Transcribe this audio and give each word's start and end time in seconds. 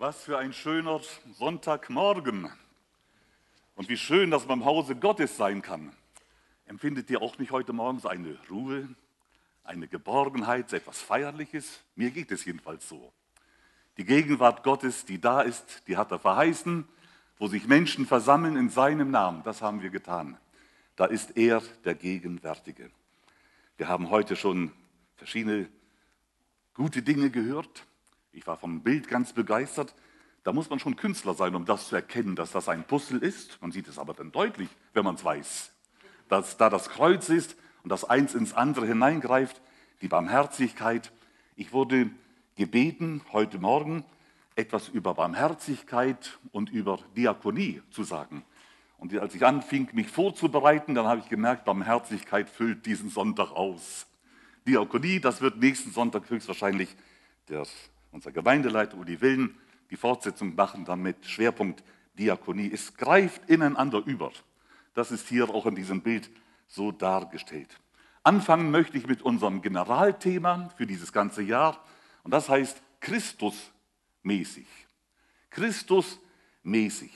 Was 0.00 0.22
für 0.22 0.38
ein 0.38 0.54
schöner 0.54 0.98
Sonntagmorgen. 1.34 2.50
Und 3.74 3.90
wie 3.90 3.98
schön, 3.98 4.30
dass 4.30 4.46
man 4.46 4.60
im 4.60 4.64
Hause 4.64 4.96
Gottes 4.96 5.36
sein 5.36 5.60
kann. 5.60 5.94
Empfindet 6.64 7.10
ihr 7.10 7.20
auch 7.20 7.36
nicht 7.36 7.52
heute 7.52 7.74
Morgen 7.74 7.98
so 7.98 8.08
eine 8.08 8.38
Ruhe, 8.48 8.88
eine 9.62 9.88
Geborgenheit, 9.88 10.72
etwas 10.72 11.02
Feierliches? 11.02 11.82
Mir 11.96 12.10
geht 12.12 12.32
es 12.32 12.46
jedenfalls 12.46 12.88
so. 12.88 13.12
Die 13.98 14.06
Gegenwart 14.06 14.62
Gottes, 14.62 15.04
die 15.04 15.20
da 15.20 15.42
ist, 15.42 15.82
die 15.86 15.98
hat 15.98 16.10
er 16.12 16.18
verheißen, 16.18 16.88
wo 17.38 17.48
sich 17.48 17.66
Menschen 17.66 18.06
versammeln 18.06 18.56
in 18.56 18.70
seinem 18.70 19.10
Namen. 19.10 19.42
Das 19.42 19.60
haben 19.60 19.82
wir 19.82 19.90
getan. 19.90 20.38
Da 20.96 21.04
ist 21.04 21.36
er 21.36 21.62
der 21.84 21.94
Gegenwärtige. 21.94 22.90
Wir 23.76 23.88
haben 23.88 24.08
heute 24.08 24.34
schon 24.34 24.72
verschiedene 25.16 25.68
gute 26.72 27.02
Dinge 27.02 27.28
gehört. 27.28 27.84
Ich 28.32 28.46
war 28.46 28.56
vom 28.56 28.82
Bild 28.82 29.08
ganz 29.08 29.32
begeistert. 29.32 29.94
Da 30.44 30.52
muss 30.52 30.70
man 30.70 30.78
schon 30.78 30.96
Künstler 30.96 31.34
sein, 31.34 31.54
um 31.54 31.64
das 31.64 31.88
zu 31.88 31.96
erkennen, 31.96 32.36
dass 32.36 32.52
das 32.52 32.68
ein 32.68 32.84
Puzzle 32.84 33.18
ist. 33.18 33.60
Man 33.60 33.72
sieht 33.72 33.88
es 33.88 33.98
aber 33.98 34.14
dann 34.14 34.32
deutlich, 34.32 34.68
wenn 34.94 35.04
man 35.04 35.16
es 35.16 35.24
weiß. 35.24 35.72
Dass 36.28 36.56
da 36.56 36.70
das 36.70 36.88
Kreuz 36.88 37.28
ist 37.28 37.56
und 37.82 37.90
das 37.90 38.04
eins 38.04 38.34
ins 38.34 38.54
andere 38.54 38.86
hineingreift, 38.86 39.60
die 40.00 40.08
Barmherzigkeit. 40.08 41.12
Ich 41.56 41.72
wurde 41.72 42.10
gebeten, 42.56 43.22
heute 43.32 43.58
Morgen 43.58 44.04
etwas 44.54 44.88
über 44.88 45.14
Barmherzigkeit 45.14 46.38
und 46.52 46.70
über 46.70 46.98
Diakonie 47.16 47.82
zu 47.90 48.04
sagen. 48.04 48.44
Und 48.98 49.14
als 49.18 49.34
ich 49.34 49.44
anfing, 49.44 49.88
mich 49.92 50.08
vorzubereiten, 50.08 50.94
dann 50.94 51.06
habe 51.06 51.20
ich 51.20 51.28
gemerkt, 51.28 51.64
Barmherzigkeit 51.64 52.48
füllt 52.48 52.86
diesen 52.86 53.10
Sonntag 53.10 53.50
aus. 53.50 54.06
Diakonie, 54.66 55.20
das 55.20 55.40
wird 55.40 55.56
nächsten 55.56 55.90
Sonntag 55.90 56.28
höchstwahrscheinlich 56.28 56.94
der 57.48 57.64
unser 58.10 58.32
Gemeindeleiter 58.32 58.96
Uli 58.96 59.20
Willen, 59.20 59.56
die 59.90 59.96
Fortsetzung 59.96 60.54
machen 60.54 60.84
dann 60.84 61.02
mit 61.02 61.26
Schwerpunkt 61.26 61.82
Diakonie. 62.18 62.70
Es 62.72 62.94
greift 62.94 63.48
ineinander 63.48 64.02
über. 64.04 64.30
Das 64.94 65.10
ist 65.10 65.28
hier 65.28 65.50
auch 65.50 65.66
in 65.66 65.74
diesem 65.74 66.02
Bild 66.02 66.30
so 66.66 66.92
dargestellt. 66.92 67.78
Anfangen 68.22 68.70
möchte 68.70 68.98
ich 68.98 69.06
mit 69.06 69.22
unserem 69.22 69.62
Generalthema 69.62 70.68
für 70.76 70.86
dieses 70.86 71.12
ganze 71.12 71.42
Jahr 71.42 71.82
und 72.22 72.32
das 72.32 72.48
heißt 72.48 72.82
Christusmäßig. 73.00 74.66
Christusmäßig. 75.48 77.10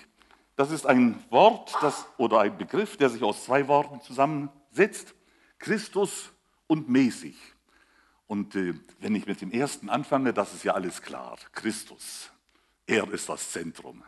Das 0.57 0.71
ist 0.71 0.87
ein 0.87 1.23
Wort 1.31 1.75
das, 1.83 2.07
oder 2.17 2.41
ein 2.41 2.57
Begriff, 2.57 2.97
der 2.97 3.11
sich 3.11 3.23
aus 3.23 3.45
zwei 3.45 3.69
Worten 3.69 4.01
zusammensetzt. 4.01 5.15
Christus 5.59 6.33
und 6.67 6.89
mäßig. 6.89 7.37
Und 8.27 8.55
äh, 8.57 8.75
wenn 9.01 9.15
ich 9.15 9.27
mit 9.27 9.41
dem 9.41 9.51
ersten 9.51 9.91
anfange, 9.91 10.33
das 10.33 10.55
ist 10.55 10.65
ja 10.65 10.73
alles 10.73 11.03
klar. 11.03 11.37
Christus, 11.53 12.31
er 12.87 13.11
ist 13.13 13.29
das 13.29 13.51
Zentrum. 13.51 14.03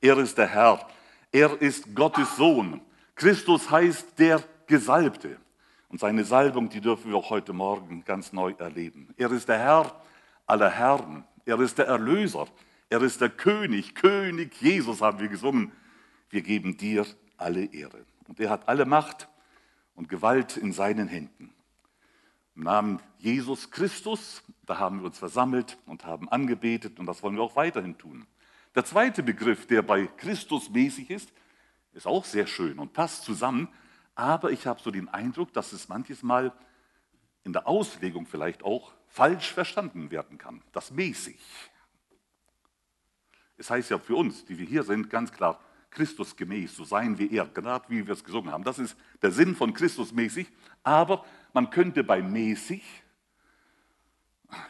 Er 0.00 0.18
ist 0.18 0.36
der 0.38 0.48
Herr. 0.48 0.88
Er 1.30 1.60
ist 1.60 1.94
Gottes 1.94 2.36
Sohn. 2.36 2.80
Christus 3.14 3.70
heißt 3.70 4.18
der 4.18 4.42
Gesalbte. 4.66 5.38
Und 5.88 6.00
seine 6.00 6.24
Salbung, 6.24 6.70
die 6.70 6.80
dürfen 6.80 7.10
wir 7.10 7.18
auch 7.18 7.30
heute 7.30 7.52
Morgen 7.52 8.02
ganz 8.04 8.32
neu 8.32 8.54
erleben. 8.58 9.08
Er 9.16 9.30
ist 9.30 9.48
der 9.48 9.58
Herr 9.58 10.02
aller 10.46 10.70
Herren. 10.70 11.24
Er 11.44 11.60
ist 11.60 11.76
der 11.78 11.86
Erlöser. 11.86 12.46
Er 12.88 13.02
ist 13.02 13.20
der 13.20 13.28
König. 13.28 13.94
König 13.94 14.60
Jesus 14.60 15.00
haben 15.00 15.20
wir 15.20 15.28
gesungen. 15.28 15.72
Wir 16.30 16.42
geben 16.42 16.76
dir 16.76 17.06
alle 17.36 17.64
Ehre. 17.64 18.04
Und 18.26 18.40
er 18.40 18.50
hat 18.50 18.68
alle 18.68 18.86
Macht 18.86 19.28
und 19.94 20.08
Gewalt 20.08 20.56
in 20.56 20.72
seinen 20.72 21.08
Händen. 21.08 21.52
Im 22.54 22.64
Namen 22.64 23.00
Jesus 23.18 23.70
Christus, 23.70 24.42
da 24.66 24.78
haben 24.78 25.00
wir 25.00 25.06
uns 25.06 25.18
versammelt 25.18 25.78
und 25.86 26.04
haben 26.04 26.28
angebetet 26.28 26.98
und 26.98 27.06
das 27.06 27.22
wollen 27.22 27.36
wir 27.36 27.42
auch 27.42 27.56
weiterhin 27.56 27.96
tun. 27.96 28.26
Der 28.74 28.84
zweite 28.84 29.22
Begriff, 29.22 29.66
der 29.66 29.82
bei 29.82 30.06
Christus 30.06 30.68
mäßig 30.68 31.08
ist, 31.08 31.32
ist 31.94 32.06
auch 32.06 32.26
sehr 32.26 32.46
schön 32.46 32.78
und 32.78 32.92
passt 32.92 33.24
zusammen, 33.24 33.68
aber 34.14 34.50
ich 34.50 34.66
habe 34.66 34.80
so 34.82 34.90
den 34.90 35.08
Eindruck, 35.08 35.52
dass 35.54 35.72
es 35.72 35.88
manches 35.88 36.22
Mal 36.22 36.52
in 37.44 37.54
der 37.54 37.66
Auslegung 37.66 38.26
vielleicht 38.26 38.62
auch 38.64 38.92
falsch 39.06 39.52
verstanden 39.52 40.10
werden 40.10 40.36
kann. 40.36 40.62
Das 40.72 40.90
mäßig. 40.90 41.40
Es 43.56 43.70
heißt 43.70 43.90
ja 43.90 43.98
für 43.98 44.16
uns, 44.16 44.44
die 44.44 44.58
wir 44.58 44.66
hier 44.66 44.82
sind, 44.82 45.08
ganz 45.08 45.32
klar, 45.32 45.58
Christus 45.90 46.36
gemäß, 46.36 46.76
so 46.76 46.84
sein 46.84 47.18
wie 47.18 47.30
er, 47.34 47.46
gerade 47.46 47.88
wie 47.88 48.06
wir 48.06 48.14
es 48.14 48.24
gesungen 48.24 48.50
haben. 48.50 48.64
Das 48.64 48.78
ist 48.78 48.96
der 49.20 49.30
Sinn 49.30 49.54
von 49.54 49.74
Christus 49.74 50.12
mäßig. 50.12 50.50
Aber 50.82 51.24
man 51.52 51.70
könnte 51.70 52.04
bei 52.04 52.22
mäßig, 52.22 52.82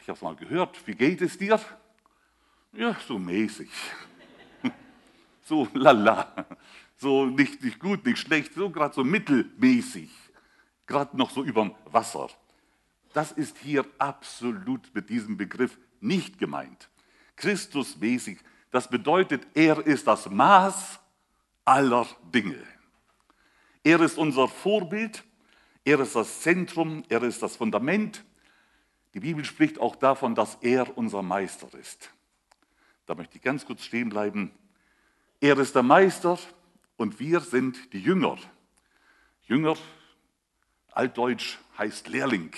ich 0.00 0.09
habe 0.09 0.16
es 0.16 0.22
mal 0.22 0.37
gehört, 0.37 0.87
wie 0.87 0.94
geht 0.94 1.20
es 1.22 1.38
dir? 1.38 1.60
Ja, 2.72 2.97
so 3.06 3.19
mäßig. 3.19 3.70
So 5.44 5.69
lala. 5.75 6.47
So 6.94 7.26
nicht, 7.26 7.65
nicht 7.65 7.81
gut, 7.81 8.06
nicht 8.06 8.19
schlecht, 8.19 8.54
so 8.54 8.71
gerade 8.71 8.94
so 8.94 9.03
mittelmäßig. 9.03 10.09
Gerade 10.87 11.16
noch 11.16 11.31
so 11.31 11.42
überm 11.42 11.75
Wasser. 11.87 12.28
Das 13.12 13.32
ist 13.32 13.59
hier 13.59 13.84
absolut 13.98 14.94
mit 14.94 15.10
diesem 15.10 15.37
Begriff 15.37 15.78
nicht 16.00 16.38
gemeint. 16.38 16.88
Christusmäßig, 17.37 18.38
das 18.71 18.88
bedeutet, 18.88 19.47
er 19.54 19.84
ist 19.84 20.06
das 20.06 20.31
Maß 20.31 21.00
aller 21.65 22.06
Dinge. 22.32 22.62
Er 23.82 24.00
ist 24.00 24.16
unser 24.16 24.47
Vorbild, 24.47 25.25
er 25.84 26.00
ist 26.00 26.15
das 26.15 26.41
Zentrum, 26.41 27.04
er 27.09 27.22
ist 27.22 27.43
das 27.43 27.56
Fundament. 27.56 28.25
Die 29.15 29.20
Bibel 29.20 29.44
spricht 29.44 29.78
auch 29.78 29.97
davon, 29.97 30.34
dass 30.34 30.56
er 30.60 30.97
unser 30.97 31.22
Meister 31.22 31.69
ist. 31.78 32.10
Da 33.06 33.15
möchte 33.15 33.37
ich 33.37 33.43
ganz 33.43 33.66
kurz 33.66 33.82
stehen 33.84 34.09
bleiben. 34.09 34.53
Er 35.41 35.59
ist 35.59 35.75
der 35.75 35.82
Meister 35.82 36.38
und 36.97 37.19
wir 37.19 37.41
sind 37.41 37.92
die 37.92 38.00
Jünger. 38.00 38.38
Jünger, 39.44 39.76
altdeutsch 40.92 41.59
heißt 41.76 42.09
Lehrling. 42.09 42.53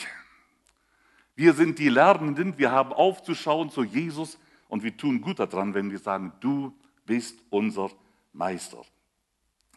Wir 1.34 1.54
sind 1.54 1.78
die 1.78 1.88
Lernenden, 1.88 2.58
wir 2.58 2.70
haben 2.70 2.92
aufzuschauen 2.92 3.70
zu 3.70 3.82
Jesus 3.82 4.38
und 4.68 4.82
wir 4.82 4.96
tun 4.96 5.20
gut 5.20 5.38
daran, 5.38 5.74
wenn 5.74 5.90
wir 5.90 5.98
sagen, 5.98 6.32
du 6.40 6.72
bist 7.06 7.38
unser 7.50 7.90
Meister. 8.32 8.82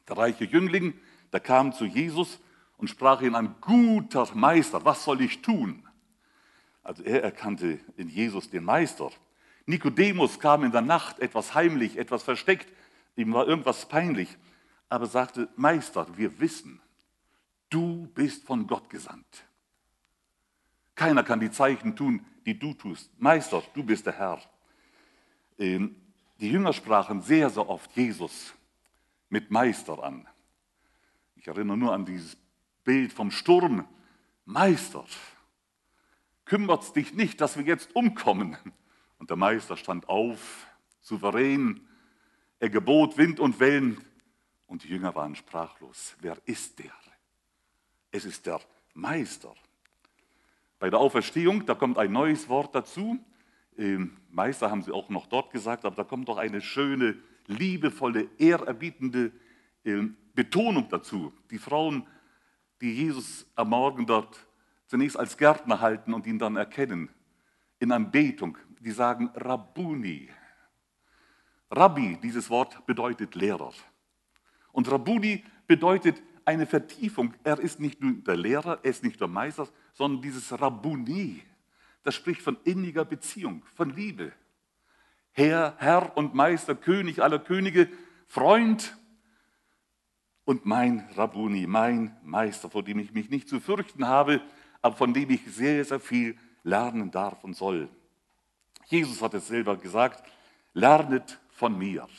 Der 0.07 0.17
reiche 0.17 0.43
Jüngling, 0.43 0.93
der 1.31 1.39
kam 1.39 1.73
zu 1.73 1.85
Jesus 1.85 2.39
und 2.77 2.89
sprach 2.89 3.21
ihn 3.21 3.35
an, 3.35 3.55
guter 3.61 4.27
Meister, 4.33 4.85
was 4.85 5.03
soll 5.03 5.21
ich 5.21 5.41
tun? 5.41 5.83
Also 6.83 7.03
er 7.03 7.23
erkannte 7.23 7.79
in 7.97 8.07
Jesus 8.07 8.49
den 8.49 8.63
Meister. 8.63 9.11
Nikodemus 9.65 10.39
kam 10.39 10.63
in 10.63 10.71
der 10.71 10.81
Nacht 10.81 11.19
etwas 11.19 11.53
heimlich, 11.53 11.97
etwas 11.97 12.23
versteckt, 12.23 12.71
ihm 13.15 13.33
war 13.33 13.47
irgendwas 13.47 13.87
peinlich, 13.87 14.37
aber 14.87 15.07
sagte, 15.07 15.49
Meister, 15.57 16.07
wir 16.15 16.39
wissen, 16.39 16.79
du 17.69 18.07
bist 18.13 18.45
von 18.45 18.67
Gott 18.67 18.89
gesandt. 18.89 19.43
Keiner 20.95 21.23
kann 21.23 21.39
die 21.39 21.51
Zeichen 21.51 21.95
tun, 21.95 22.25
die 22.45 22.57
du 22.57 22.73
tust. 22.73 23.11
Meister, 23.19 23.61
du 23.73 23.83
bist 23.83 24.05
der 24.05 24.17
Herr. 24.17 24.41
Ähm, 25.59 25.95
die 26.39 26.49
Jünger 26.49 26.71
sprachen 26.71 27.21
sehr, 27.21 27.49
sehr 27.49 27.67
oft 27.67 27.91
Jesus 27.95 28.53
mit 29.29 29.51
Meister 29.51 30.01
an. 30.01 30.27
Ich 31.35 31.47
erinnere 31.47 31.77
nur 31.77 31.93
an 31.93 32.05
dieses 32.05 32.37
Bild 32.87 33.11
vom 33.11 33.31
Sturm. 33.31 33.85
Meister, 34.45 35.03
kümmert 36.45 36.83
es 36.83 36.93
dich 36.93 37.13
nicht, 37.13 37.41
dass 37.41 37.57
wir 37.57 37.65
jetzt 37.65 37.93
umkommen? 37.93 38.55
Und 39.17 39.29
der 39.29 39.35
Meister 39.35 39.75
stand 39.75 40.07
auf, 40.07 40.67
souverän. 41.01 41.85
Er 42.59 42.69
gebot 42.69 43.17
Wind 43.17 43.41
und 43.41 43.59
Wellen. 43.59 43.99
Und 44.67 44.85
die 44.85 44.87
Jünger 44.87 45.13
waren 45.15 45.35
sprachlos. 45.35 46.15
Wer 46.21 46.37
ist 46.45 46.79
der? 46.79 46.93
Es 48.09 48.23
ist 48.23 48.45
der 48.45 48.61
Meister. 48.93 49.53
Bei 50.79 50.89
der 50.89 50.99
Auferstehung, 50.99 51.65
da 51.65 51.75
kommt 51.75 51.97
ein 51.97 52.13
neues 52.13 52.47
Wort 52.47 52.73
dazu. 52.73 53.19
Meister 54.29 54.71
haben 54.71 54.81
sie 54.81 54.93
auch 54.93 55.09
noch 55.09 55.27
dort 55.27 55.51
gesagt, 55.51 55.83
aber 55.83 55.97
da 55.97 56.03
kommt 56.05 56.29
doch 56.29 56.37
eine 56.37 56.61
schöne 56.61 57.17
liebevolle, 57.47 58.29
ehrerbietende 58.37 59.33
äh, 59.83 60.03
Betonung 60.33 60.87
dazu. 60.87 61.33
Die 61.51 61.57
Frauen, 61.57 62.07
die 62.81 62.93
Jesus 62.93 63.45
am 63.55 63.69
Morgen 63.69 64.05
dort 64.05 64.47
zunächst 64.87 65.17
als 65.17 65.37
Gärtner 65.37 65.81
halten 65.81 66.13
und 66.13 66.25
ihn 66.25 66.39
dann 66.39 66.55
erkennen, 66.55 67.09
in 67.79 67.91
Anbetung, 67.91 68.57
die 68.79 68.91
sagen 68.91 69.29
Rabbuni. 69.35 70.29
Rabbi, 71.69 72.17
dieses 72.21 72.49
Wort 72.49 72.85
bedeutet 72.85 73.35
Lehrer. 73.35 73.73
Und 74.71 74.89
Rabbuni 74.89 75.43
bedeutet 75.67 76.21
eine 76.45 76.65
Vertiefung. 76.65 77.33
Er 77.43 77.59
ist 77.59 77.79
nicht 77.79 78.01
nur 78.01 78.13
der 78.13 78.37
Lehrer, 78.37 78.79
er 78.83 78.89
ist 78.89 79.03
nicht 79.03 79.19
der 79.19 79.27
Meister, 79.27 79.67
sondern 79.93 80.21
dieses 80.21 80.59
Rabbuni, 80.59 81.43
das 82.03 82.15
spricht 82.15 82.41
von 82.41 82.57
inniger 82.63 83.03
Beziehung, 83.03 83.63
von 83.75 83.89
Liebe. 83.89 84.31
Herr, 85.33 85.75
Herr 85.77 86.15
und 86.15 86.33
Meister, 86.33 86.73
König 86.73 87.21
aller 87.21 87.39
Könige, 87.39 87.89
Freund 88.27 88.97
und 90.47 90.65
mein 90.65 91.01
Rabuni, 91.17 91.67
mein 91.67 92.15
Meister, 92.23 92.69
vor 92.69 92.81
dem 92.81 92.99
ich 92.99 93.11
mich 93.11 93.29
nicht 93.29 93.49
zu 93.49 93.59
fürchten 93.59 94.07
habe, 94.07 94.41
aber 94.81 94.95
von 94.95 95.13
dem 95.13 95.29
ich 95.29 95.41
sehr, 95.45 95.83
sehr 95.83 95.99
viel 95.99 96.37
lernen 96.63 97.11
darf 97.11 97.43
und 97.43 97.53
soll. 97.53 97.89
Jesus 98.85 99.21
hat 99.21 99.33
es 99.33 99.47
selber 99.47 99.75
gesagt, 99.75 100.23
lernet 100.73 101.37
von 101.49 101.77
mir. 101.77 102.03
Und 102.03 102.09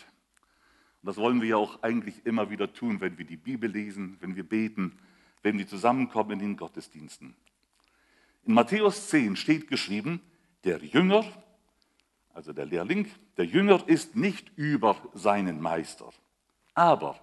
das 1.05 1.17
wollen 1.17 1.41
wir 1.41 1.49
ja 1.49 1.57
auch 1.57 1.83
eigentlich 1.83 2.27
immer 2.27 2.51
wieder 2.51 2.71
tun, 2.71 3.01
wenn 3.01 3.17
wir 3.17 3.25
die 3.25 3.39
Bibel 3.39 3.71
lesen, 3.71 4.19
wenn 4.21 4.37
wir 4.37 4.47
beten, 4.47 4.99
wenn 5.43 5.57
wir 5.57 5.67
zusammenkommen 5.67 6.33
in 6.33 6.41
den 6.41 6.57
Gottesdiensten. 6.59 7.35
In 8.45 8.53
Matthäus 8.53 9.09
10 9.09 9.37
steht 9.37 9.69
geschrieben, 9.69 10.21
der 10.65 10.85
Jünger, 10.85 11.25
also 12.35 12.53
der 12.53 12.67
Lehrling, 12.67 13.09
der 13.39 13.47
Jünger 13.47 13.83
ist 13.89 14.17
nicht 14.17 14.53
über 14.57 15.01
seinen 15.15 15.63
Meister. 15.63 16.11
Aber 16.75 17.19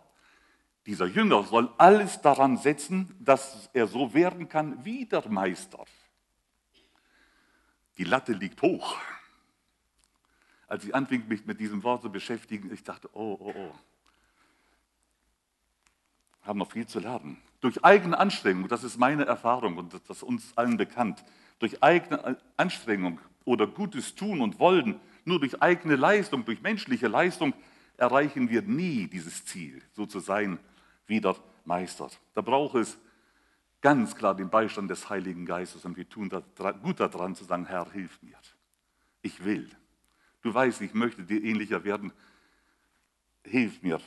dieser 0.86 1.08
Jünger 1.08 1.44
soll 1.44 1.74
alles 1.78 2.22
daran 2.22 2.58
setzen, 2.58 3.16
dass 3.20 3.70
er 3.74 3.88
so 3.88 4.14
werden 4.14 4.48
kann 4.48 4.86
wie 4.86 5.06
der 5.06 5.28
Meister. 5.28 5.84
Die 7.98 8.04
Latte 8.04 8.34
liegt 8.34 8.62
hoch. 8.62 8.98
Als 10.68 10.84
ich 10.84 10.94
anfing, 10.94 11.28
mich 11.28 11.46
mit 11.46 11.60
diesem 11.60 11.84
Wort 11.84 12.02
zu 12.02 12.12
beschäftigen, 12.12 12.72
ich 12.72 12.84
dachte, 12.84 13.10
oh, 13.14 13.38
oh, 13.40 13.54
oh. 13.56 13.72
Haben 16.42 16.60
noch 16.60 16.72
viel 16.72 16.86
zu 16.86 17.00
lernen. 17.00 17.42
Durch 17.62 17.84
eigene 17.84 18.18
Anstrengung, 18.18 18.68
das 18.68 18.84
ist 18.84 18.98
meine 18.98 19.26
Erfahrung 19.26 19.78
und 19.78 19.94
das 19.94 20.18
ist 20.18 20.24
uns 20.24 20.56
allen 20.56 20.78
bekannt, 20.78 21.24
durch 21.58 21.82
eigene 21.82 22.38
Anstrengung 22.58 23.20
oder 23.44 23.66
gutes 23.66 24.14
Tun 24.14 24.42
und 24.42 24.60
Wollen, 24.60 25.00
nur 25.24 25.40
durch 25.40 25.62
eigene 25.62 25.96
Leistung, 25.96 26.46
durch 26.46 26.62
menschliche 26.62 27.08
Leistung 27.08 27.54
erreichen 27.98 28.50
wir 28.50 28.62
nie 28.62 29.08
dieses 29.08 29.46
Ziel, 29.46 29.82
so 29.94 30.06
zu 30.06 30.20
sein 30.20 30.60
wie 31.08 31.22
der 31.22 31.36
Meister. 31.66 32.10
Da 32.34 32.42
braucht 32.42 32.76
es 32.76 32.98
ganz 33.82 34.16
klar 34.16 34.36
den 34.36 34.50
Beistand 34.50 34.90
des 34.90 35.10
Heiligen 35.10 35.46
Geistes 35.46 35.86
und 35.86 35.98
wir 35.98 36.10
tun 36.10 36.30
gut 36.82 37.00
daran 37.00 37.36
zu 37.36 37.44
sagen, 37.44 37.66
Herr, 37.66 37.92
hilf 37.92 38.22
mir. 38.22 38.38
Ich 39.22 39.44
will. 39.44 39.70
Du 40.42 40.54
weißt, 40.54 40.82
ich 40.82 40.94
möchte 40.94 41.24
dir 41.24 41.44
ähnlicher 41.44 41.84
werden. 41.84 42.14
Hilf 43.44 43.82
mir. 43.82 44.00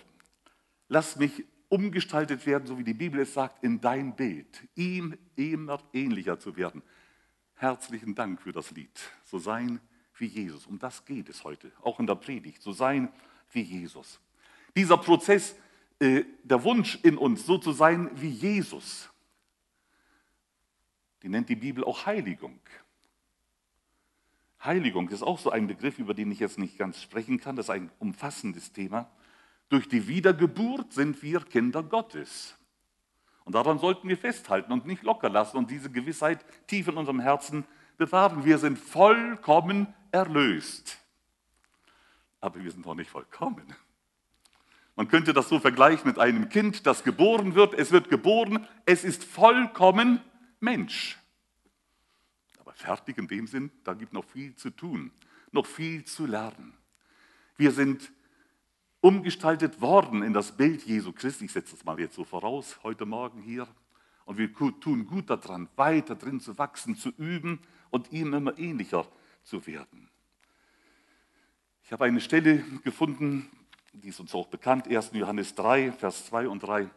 Lass 0.89 1.17
mich 1.17 1.45
umgestaltet 1.69 2.47
werden, 2.47 2.67
so 2.67 2.79
wie 2.79 2.85
die 2.85 2.95
Bibel 2.95 3.21
es 3.21 3.35
sagt, 3.35 3.63
in 3.63 3.81
dein 3.81 4.17
Bild, 4.17 4.67
ihm 4.75 5.17
immer 5.37 5.83
ähnlicher 5.93 6.39
zu 6.39 6.57
werden. 6.57 6.83
Herzlichen 7.55 8.15
Dank 8.15 8.41
für 8.41 8.53
das 8.53 8.71
Lied. 8.71 8.99
So 9.25 9.39
sein 9.39 9.81
wie 10.17 10.27
Jesus. 10.27 10.67
Um 10.67 10.79
das 10.79 11.05
geht 11.05 11.29
es 11.29 11.45
heute, 11.45 11.73
auch 11.83 12.01
in 12.01 12.07
der 12.07 12.15
Predigt. 12.15 12.63
So 12.63 12.73
sein 12.73 13.13
wie 13.53 13.63
Jesus. 13.63 14.21
Dieser 14.77 14.97
Prozess, 14.97 15.57
äh, 16.01 16.25
der 16.45 16.63
Wunsch 16.65 16.99
in 17.03 17.19
uns, 17.19 17.45
so 17.45 17.59
zu 17.59 17.73
sein 17.73 18.11
wie 18.15 18.29
Jesus, 18.29 19.09
die 21.23 21.29
nennt 21.29 21.49
die 21.49 21.57
Bibel 21.57 21.85
auch 21.85 22.07
Heiligung. 22.07 22.61
Heiligung 24.63 25.09
ist 25.09 25.23
auch 25.23 25.39
so 25.39 25.51
ein 25.51 25.67
Begriff, 25.67 25.99
über 25.99 26.15
den 26.15 26.31
ich 26.31 26.41
jetzt 26.41 26.59
nicht 26.59 26.79
ganz 26.79 27.01
sprechen 27.01 27.39
kann. 27.39 27.57
Das 27.57 27.67
ist 27.67 27.71
ein 27.71 27.91
umfassendes 27.99 28.73
Thema. 28.73 29.11
Durch 29.69 29.89
die 29.89 30.09
Wiedergeburt 30.09 30.93
sind 30.93 31.23
wir 31.23 31.41
Kinder 31.41 31.83
Gottes. 31.83 32.57
Und 33.45 33.55
daran 33.55 33.79
sollten 33.79 34.09
wir 34.09 34.19
festhalten 34.19 34.73
und 34.73 34.87
nicht 34.87 35.03
locker 35.03 35.29
lassen 35.29 35.57
und 35.57 35.71
diese 35.71 35.91
Gewissheit 35.91 36.45
tief 36.67 36.89
in 36.89 36.97
unserem 36.97 37.21
Herzen 37.21 37.65
bewahren. 37.97 38.45
Wir 38.45 38.59
sind 38.59 38.79
vollkommen 38.79 39.93
erlöst. 40.11 40.99
Aber 42.41 42.63
wir 42.63 42.71
sind 42.71 42.85
noch 42.85 42.95
nicht 42.95 43.11
vollkommen. 43.11 43.75
Man 44.99 45.07
könnte 45.07 45.33
das 45.33 45.49
so 45.49 45.61
vergleichen 45.61 46.09
mit 46.09 46.19
einem 46.19 46.49
Kind, 46.49 46.85
das 46.85 47.05
geboren 47.05 47.55
wird. 47.55 47.73
Es 47.73 47.93
wird 47.93 48.11
geboren, 48.11 48.67
es 48.85 49.05
ist 49.05 49.23
vollkommen 49.23 50.21
Mensch. 50.59 51.17
Aber 52.59 52.73
fertig 52.73 53.17
in 53.17 53.29
dem 53.29 53.47
Sinn, 53.47 53.71
da 53.85 53.95
gibt 53.95 54.13
noch 54.13 54.25
viel 54.25 54.57
zu 54.57 54.71
tun, 54.71 55.13
noch 55.53 55.67
viel 55.67 56.05
zu 56.05 56.27
lernen. 56.27 56.75
Wir 57.57 57.71
sind 57.71 58.11
umgestaltet 59.01 59.81
worden 59.81 60.25
in 60.25 60.33
das 60.33 60.57
Bild 60.57 60.83
Jesu 60.83 61.13
Christi. 61.13 61.45
Ich 61.45 61.53
setze 61.53 61.77
das 61.77 61.85
mal 61.85 62.01
jetzt 62.01 62.17
so 62.17 62.25
voraus, 62.25 62.81
heute 62.83 63.07
Morgen 63.07 63.41
hier. 63.41 63.69
Und 64.25 64.37
wir 64.37 64.53
tun 64.53 65.07
gut 65.07 65.31
daran, 65.31 65.69
weiter 65.77 66.17
drin 66.17 66.41
zu 66.41 66.59
wachsen, 66.59 66.97
zu 66.97 67.11
üben 67.11 67.61
und 67.91 68.11
ihm 68.11 68.35
immer 68.35 68.59
ähnlicher 68.59 69.07
zu 69.45 69.65
werden. 69.65 70.11
Ich 71.85 71.93
habe 71.93 72.05
eine 72.05 72.21
Stelle 72.21 72.65
gefunden, 72.83 73.49
die 74.03 74.09
ist 74.09 74.21
uns 74.21 74.35
auch 74.35 74.47
bekannt, 74.47 74.89
1. 74.89 75.11
Johannes 75.13 75.55
3, 75.55 75.93
Vers 75.93 76.27
2 76.27 76.49
und 76.49 76.63
3. 76.63 76.89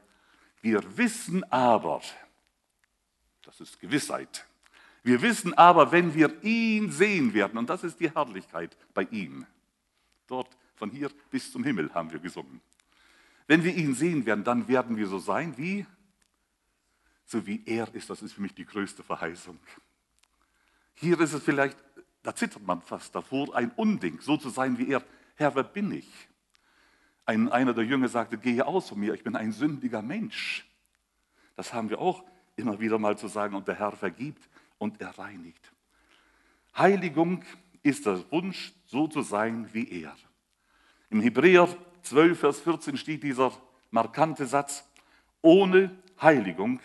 Wir 0.62 0.98
wissen 0.98 1.44
aber, 1.52 2.02
das 3.44 3.60
ist 3.60 3.80
Gewissheit. 3.80 4.46
Wir 5.04 5.22
wissen 5.22 5.54
aber, 5.56 5.92
wenn 5.92 6.14
wir 6.14 6.44
ihn 6.44 6.92
sehen 6.92 7.34
werden, 7.34 7.58
und 7.58 7.70
das 7.70 7.84
ist 7.84 8.00
die 8.00 8.12
Herrlichkeit 8.12 8.78
bei 8.94 9.04
ihm. 9.04 9.46
Dort 10.28 10.56
von 10.76 10.92
hier 10.92 11.10
bis 11.32 11.52
zum 11.52 11.64
Himmel 11.64 11.94
haben 11.94 12.12
wir 12.12 12.20
gesungen. 12.20 12.62
Wenn 13.48 13.64
wir 13.64 13.76
ihn 13.76 13.96
sehen 13.96 14.26
werden, 14.26 14.44
dann 14.44 14.68
werden 14.68 14.96
wir 14.98 15.08
so 15.08 15.18
sein 15.18 15.58
wie, 15.58 15.86
so 17.26 17.46
wie 17.48 17.64
er 17.66 17.94
ist. 17.96 18.10
Das 18.10 18.22
ist 18.22 18.34
für 18.34 18.42
mich 18.42 18.54
die 18.54 18.66
größte 18.66 19.04
Verheißung. 19.04 19.60
Hier 20.94 21.20
ist 21.20 21.34
es 21.34 21.44
vielleicht, 21.44 21.78
da 22.22 22.36
zittert 22.36 22.64
man 22.64 22.82
fast 22.82 23.16
davor, 23.16 23.56
ein 23.56 23.72
Unding, 23.72 24.22
so 24.22 24.38
zu 24.38 24.50
sein 24.50 24.78
wie 24.78 24.90
er. 24.90 25.04
Herr, 25.36 25.56
wer 25.56 25.64
bin 25.64 25.92
ich? 25.92 26.08
Ein, 27.26 27.50
einer 27.50 27.74
der 27.74 27.84
Jünger 27.84 28.08
sagte, 28.08 28.38
gehe 28.38 28.66
aus 28.66 28.90
von 28.90 29.00
mir, 29.00 29.14
ich 29.14 29.24
bin 29.24 29.36
ein 29.36 29.52
sündiger 29.52 30.02
Mensch. 30.02 30.68
Das 31.56 31.74
haben 31.74 31.90
wir 31.90 32.00
auch 32.00 32.24
immer 32.56 32.80
wieder 32.80 32.98
mal 32.98 33.18
zu 33.18 33.28
sagen, 33.28 33.56
und 33.56 33.68
der 33.68 33.76
Herr 33.76 33.92
vergibt 33.92 34.50
und 34.78 35.00
er 35.02 35.18
reinigt. 35.18 35.72
Heiligung 36.76 37.44
ist 37.84 38.06
der 38.06 38.32
Wunsch, 38.32 38.74
so 38.86 39.08
zu 39.08 39.22
sein 39.22 39.70
wie 39.74 40.02
er. 40.02 40.16
Im 41.10 41.22
Hebräer 41.22 41.68
12, 42.04 42.40
Vers 42.40 42.60
14 42.62 42.98
steht 42.98 43.24
dieser 43.24 43.52
markante 43.92 44.46
Satz, 44.46 44.88
ohne 45.42 45.92
Heiligung 46.22 46.80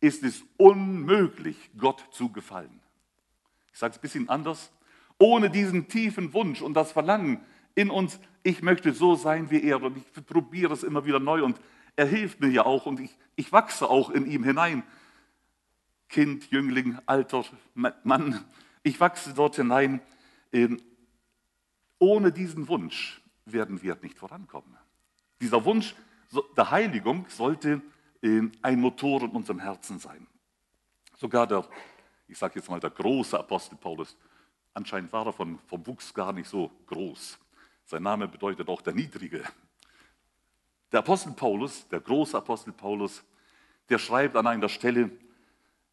ist 0.00 0.22
es 0.22 0.42
unmöglich, 0.56 1.56
Gott 1.78 2.04
zu 2.10 2.30
gefallen. 2.30 2.80
Ich 3.72 3.78
sage 3.78 3.92
es 3.92 3.98
ein 3.98 4.02
bisschen 4.02 4.28
anders. 4.28 4.70
Ohne 5.18 5.48
diesen 5.48 5.88
tiefen 5.88 6.32
Wunsch 6.32 6.60
und 6.60 6.74
das 6.74 6.92
Verlangen 6.92 7.40
in 7.74 7.90
uns, 7.90 8.18
ich 8.44 8.62
möchte 8.62 8.92
so 8.92 9.16
sein 9.16 9.50
wie 9.50 9.64
er 9.64 9.82
und 9.82 9.96
ich 9.96 10.26
probiere 10.26 10.74
es 10.74 10.84
immer 10.84 11.04
wieder 11.04 11.18
neu 11.18 11.42
und 11.42 11.60
er 11.96 12.06
hilft 12.06 12.40
mir 12.40 12.50
ja 12.50 12.64
auch 12.64 12.86
und 12.86 13.00
ich, 13.00 13.10
ich 13.34 13.50
wachse 13.50 13.88
auch 13.88 14.10
in 14.10 14.26
ihm 14.26 14.44
hinein. 14.44 14.84
Kind, 16.08 16.50
Jüngling, 16.50 16.98
alter 17.06 17.44
Mann, 17.74 18.44
ich 18.82 19.00
wachse 19.00 19.32
dort 19.34 19.56
hinein. 19.56 20.00
Ähm, 20.52 20.80
ohne 21.98 22.30
diesen 22.30 22.68
Wunsch 22.68 23.22
werden 23.46 23.82
wir 23.82 23.96
nicht 24.02 24.18
vorankommen. 24.18 24.76
Dieser 25.40 25.64
Wunsch 25.64 25.96
der 26.56 26.70
Heiligung 26.70 27.26
sollte 27.28 27.80
ähm, 28.22 28.52
ein 28.60 28.78
Motor 28.78 29.22
in 29.22 29.30
unserem 29.30 29.60
Herzen 29.60 29.98
sein. 29.98 30.26
Sogar 31.16 31.46
der, 31.46 31.66
ich 32.28 32.36
sage 32.36 32.56
jetzt 32.56 32.68
mal, 32.68 32.80
der 32.80 32.90
große 32.90 33.38
Apostel 33.38 33.76
Paulus, 33.76 34.16
anscheinend 34.74 35.12
war 35.12 35.26
er 35.26 35.32
von, 35.32 35.58
vom 35.66 35.86
Wuchs 35.86 36.12
gar 36.12 36.32
nicht 36.34 36.48
so 36.48 36.70
groß. 36.86 37.38
Sein 37.84 38.02
Name 38.02 38.28
bedeutet 38.28 38.68
auch 38.68 38.80
der 38.80 38.94
Niedrige. 38.94 39.44
Der 40.92 41.00
Apostel 41.00 41.32
Paulus, 41.32 41.86
der 41.88 42.00
große 42.00 42.36
Apostel 42.36 42.72
Paulus, 42.72 43.22
der 43.88 43.98
schreibt 43.98 44.36
an 44.36 44.46
einer 44.46 44.68
Stelle 44.68 45.10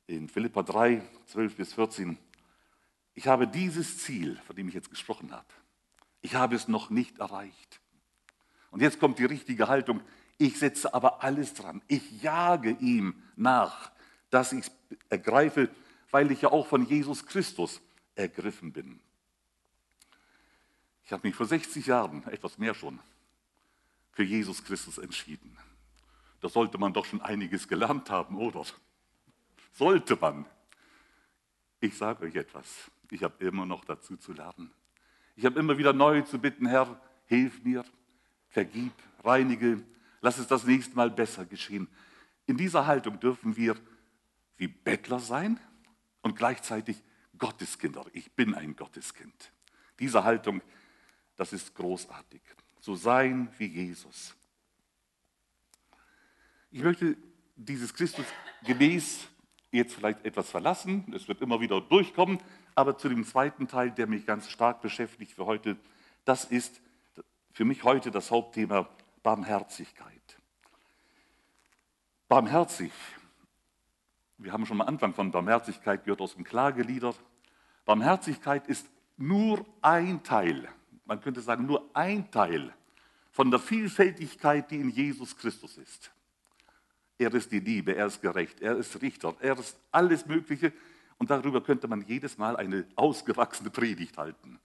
in 0.08 0.30
Philippa 0.30 0.64
3, 0.64 1.02
12 1.26 1.56
bis 1.56 1.74
14, 1.74 2.18
ich 3.14 3.28
habe 3.28 3.48
dieses 3.48 3.98
Ziel, 3.98 4.40
von 4.46 4.56
dem 4.56 4.70
ich 4.70 4.74
jetzt 4.74 4.90
gesprochen 4.90 5.32
habe, 5.32 5.48
ich 6.22 6.36
habe 6.36 6.56
es 6.56 6.68
noch 6.68 6.90
nicht 6.90 7.20
erreicht. 7.20 7.82
Und 8.70 8.82
jetzt 8.82 9.00
kommt 9.00 9.20
die 9.20 9.26
richtige 9.26 9.68
Haltung, 9.68 10.02
ich 10.38 10.58
setze 10.58 10.94
aber 10.94 11.24
alles 11.24 11.54
dran, 11.54 11.82
ich 11.88 12.22
jage 12.22 12.72
ihm 12.80 13.22
nach, 13.36 13.92
dass 14.30 14.54
ich 14.54 14.66
es 14.66 14.72
ergreife, 15.10 15.70
weil 16.10 16.32
ich 16.32 16.42
ja 16.42 16.52
auch 16.52 16.68
von 16.68 16.86
Jesus 16.86 17.26
Christus 17.26 17.82
ergriffen 18.16 18.72
bin. 18.72 19.02
Ich 21.12 21.14
habe 21.14 21.28
mich 21.28 21.36
vor 21.36 21.46
60 21.46 21.88
Jahren, 21.88 22.26
etwas 22.28 22.58
mehr 22.58 22.74
schon, 22.74 22.98
für 24.14 24.24
Jesus 24.24 24.64
Christus 24.64 24.98
entschieden. 24.98 25.58
Da 26.40 26.48
sollte 26.48 26.78
man 26.78 26.94
doch 26.94 27.04
schon 27.04 27.20
einiges 27.22 27.68
gelernt 27.68 28.10
haben, 28.10 28.38
oder? 28.38 28.64
Sollte 29.74 30.16
man. 30.16 30.46
Ich 31.82 31.98
sage 31.98 32.24
euch 32.24 32.36
etwas, 32.36 32.90
ich 33.10 33.24
habe 33.24 33.46
immer 33.46 33.66
noch 33.66 33.84
dazu 33.84 34.16
zu 34.16 34.32
lernen. 34.32 34.72
Ich 35.36 35.44
habe 35.44 35.60
immer 35.60 35.78
wieder 35.78 35.92
neu 35.92 36.22
zu 36.22 36.40
bitten, 36.40 36.66
Herr, 36.66 36.98
hilf 37.26 37.62
mir, 37.62 37.84
vergib, 38.48 38.94
reinige, 39.22 39.84
lass 40.22 40.38
es 40.38 40.48
das 40.48 40.64
nächste 40.64 40.96
Mal 40.96 41.10
besser 41.10 41.44
geschehen. 41.44 41.90
In 42.46 42.56
dieser 42.56 42.88
Haltung 42.88 43.20
dürfen 43.20 43.58
wir 43.58 43.76
wie 44.56 44.70
Bettler 44.70 45.20
sein 45.20 45.60
und 46.22 46.38
gleichzeitig 46.38 47.04
Gotteskinder. 47.38 48.06
Ich 48.14 48.32
bin 48.32 48.56
ein 48.56 48.78
Gotteskind. 48.78 49.52
Diese 50.00 50.24
Haltung, 50.24 50.62
das 51.42 51.54
ist 51.54 51.74
großartig 51.74 52.40
so 52.82 52.94
sein 52.94 53.52
wie 53.58 53.66
Jesus. 53.66 54.36
Ich 56.70 56.84
möchte 56.84 57.18
dieses 57.56 57.92
Christus 57.96 58.28
gemäß 58.64 59.28
jetzt 59.72 59.96
vielleicht 59.96 60.24
etwas 60.24 60.52
verlassen. 60.52 61.12
Es 61.16 61.28
wird 61.28 61.42
immer 61.42 61.60
wieder 61.60 61.82
durchkommen. 61.82 62.40
Aber 62.76 62.96
zu 62.96 63.10
dem 63.10 63.26
zweiten 63.26 63.68
Teil, 63.68 63.90
der 63.90 64.06
mich 64.06 64.28
ganz 64.28 64.50
stark 64.50 64.82
beschäftigt 64.82 65.32
für 65.32 65.48
heute, 65.48 65.78
Das 66.26 66.46
ist 66.46 66.80
für 67.54 67.66
mich 67.66 67.84
heute 67.84 68.12
das 68.12 68.30
Hauptthema 68.30 68.88
Barmherzigkeit. 69.24 70.38
Barmherzig. 72.28 72.92
Wir 74.38 74.54
haben 74.54 74.68
schon 74.68 74.80
am 74.80 74.88
Anfang 74.88 75.16
von 75.16 75.32
Barmherzigkeit 75.32 76.04
gehört 76.04 76.22
aus 76.22 76.36
dem 76.36 76.44
Klagelieder. 76.44 77.16
Barmherzigkeit 77.86 78.68
ist 78.68 78.88
nur 79.18 79.66
ein 79.82 80.22
Teil, 80.22 80.70
man 81.12 81.20
könnte 81.20 81.42
sagen 81.42 81.66
nur 81.66 81.90
ein 81.94 82.32
Teil 82.32 82.74
von 83.32 83.52
der 83.52 83.60
Vielfältigkeit, 83.60 84.72
die 84.72 84.78
in 84.78 84.90
Jesus 84.90 85.36
Christus 85.36 85.78
ist. 85.78 86.10
Er 87.18 87.34
ist 87.34 87.52
die 87.52 87.60
Liebe, 87.60 87.94
er 87.94 88.06
ist 88.06 88.22
gerecht, 88.22 88.62
er 88.62 88.78
ist 88.78 89.02
Richter, 89.02 89.36
er 89.42 89.60
ist 89.60 89.78
alles 89.92 90.26
Mögliche. 90.26 90.72
Und 91.18 91.30
darüber 91.30 91.62
könnte 91.62 91.90
man 91.90 92.00
jedes 92.08 92.38
Mal 92.38 92.56
eine 92.56 92.86
ausgewachsene 92.96 93.70
Predigt 93.70 94.18
halten. 94.18 94.58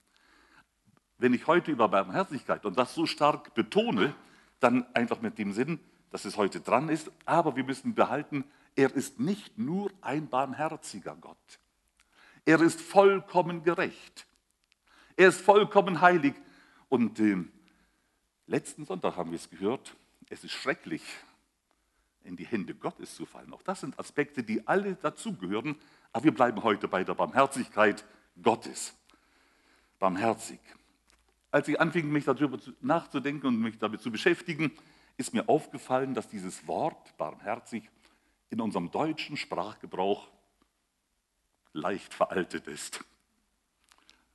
Wenn 1.17 1.33
ich 1.33 1.45
heute 1.47 1.69
über 1.69 1.89
Barmherzigkeit 1.89 2.65
und 2.65 2.77
das 2.77 2.95
so 2.95 3.05
stark 3.05 3.53
betone, 3.53 4.15
dann 4.61 4.85
einfach 4.95 5.19
mit 5.19 5.37
dem 5.37 5.51
Sinn, 5.51 5.81
dass 6.11 6.23
es 6.23 6.37
heute 6.37 6.61
dran 6.61 6.87
ist, 6.87 7.11
aber 7.25 7.57
wir 7.57 7.65
müssen 7.65 7.93
behalten, 7.93 8.45
er 8.73 8.95
ist 8.95 9.19
nicht 9.19 9.57
nur 9.57 9.91
ein 9.99 10.29
barmherziger 10.29 11.17
Gott. 11.19 11.59
Er 12.45 12.61
ist 12.61 12.79
vollkommen 12.79 13.63
gerecht. 13.63 14.27
Er 15.17 15.29
ist 15.29 15.41
vollkommen 15.41 15.99
heilig. 15.99 16.35
Und 16.89 17.19
äh, 17.19 17.43
letzten 18.45 18.85
Sonntag 18.85 19.17
haben 19.17 19.31
wir 19.31 19.37
es 19.37 19.49
gehört, 19.49 19.97
es 20.29 20.43
ist 20.43 20.51
schrecklich, 20.51 21.01
in 22.23 22.35
die 22.35 22.45
Hände 22.45 22.75
Gottes 22.75 23.15
zu 23.15 23.25
fallen. 23.25 23.51
Auch 23.51 23.63
das 23.63 23.81
sind 23.81 23.97
Aspekte, 23.99 24.43
die 24.43 24.67
alle 24.67 24.95
dazugehören, 24.95 25.75
aber 26.13 26.25
wir 26.25 26.33
bleiben 26.33 26.61
heute 26.61 26.87
bei 26.87 27.03
der 27.03 27.15
Barmherzigkeit 27.15 28.05
Gottes. 28.41 28.93
Barmherzig. 29.97 30.59
Als 31.49 31.67
ich 31.67 31.79
anfing, 31.79 32.11
mich 32.11 32.25
darüber 32.25 32.59
nachzudenken 32.81 33.47
und 33.47 33.59
mich 33.59 33.79
damit 33.79 34.01
zu 34.01 34.11
beschäftigen, 34.11 34.71
ist 35.15 35.33
mir 35.33 35.49
aufgefallen, 35.49 36.13
dass 36.13 36.27
dieses 36.27 36.67
Wort 36.67 37.17
barmherzig 37.17 37.89
in 38.49 38.61
unserem 38.61 38.91
deutschen 38.91 39.35
Sprachgebrauch 39.35 40.27
leicht 41.73 42.13
veraltet 42.13 42.67
ist. 42.67 43.03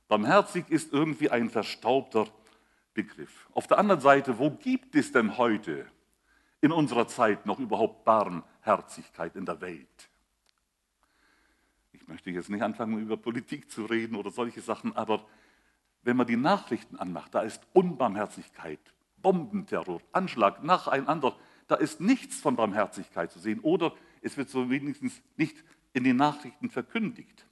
Barmherzig 0.07 0.69
ist 0.69 0.93
irgendwie 0.93 1.29
ein 1.29 1.49
verstaubter 1.49 2.27
Begriff. 2.93 3.47
Auf 3.53 3.67
der 3.67 3.79
anderen 3.79 4.01
Seite, 4.01 4.37
wo 4.39 4.51
gibt 4.51 4.95
es 4.95 5.11
denn 5.11 5.37
heute 5.37 5.85
in 6.61 6.71
unserer 6.71 7.07
Zeit 7.07 7.45
noch 7.45 7.59
überhaupt 7.59 8.05
Barmherzigkeit 8.05 9.35
in 9.35 9.45
der 9.45 9.61
Welt? 9.61 10.09
Ich 11.91 12.07
möchte 12.07 12.31
jetzt 12.31 12.49
nicht 12.49 12.61
anfangen, 12.61 12.99
über 12.99 13.17
Politik 13.17 13.71
zu 13.71 13.85
reden 13.85 14.15
oder 14.15 14.29
solche 14.29 14.61
Sachen, 14.61 14.95
aber 14.95 15.25
wenn 16.03 16.17
man 16.17 16.27
die 16.27 16.35
Nachrichten 16.35 16.97
anmacht, 16.97 17.33
da 17.33 17.41
ist 17.41 17.65
Unbarmherzigkeit, 17.71 18.79
Bombenterror, 19.17 20.01
Anschlag 20.11 20.63
nacheinander. 20.63 21.35
Da 21.67 21.75
ist 21.75 22.01
nichts 22.01 22.41
von 22.41 22.57
Barmherzigkeit 22.57 23.31
zu 23.31 23.39
sehen 23.39 23.61
oder 23.61 23.93
es 24.21 24.37
wird 24.37 24.49
so 24.49 24.69
wenigstens 24.69 25.21
nicht 25.37 25.63
in 25.93 26.03
den 26.03 26.17
Nachrichten 26.17 26.69
verkündigt. 26.69 27.47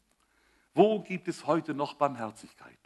Wo 0.74 1.02
gibt 1.02 1.28
es 1.28 1.46
heute 1.46 1.74
noch 1.74 1.96
Barmherzigkeit? 1.96 2.80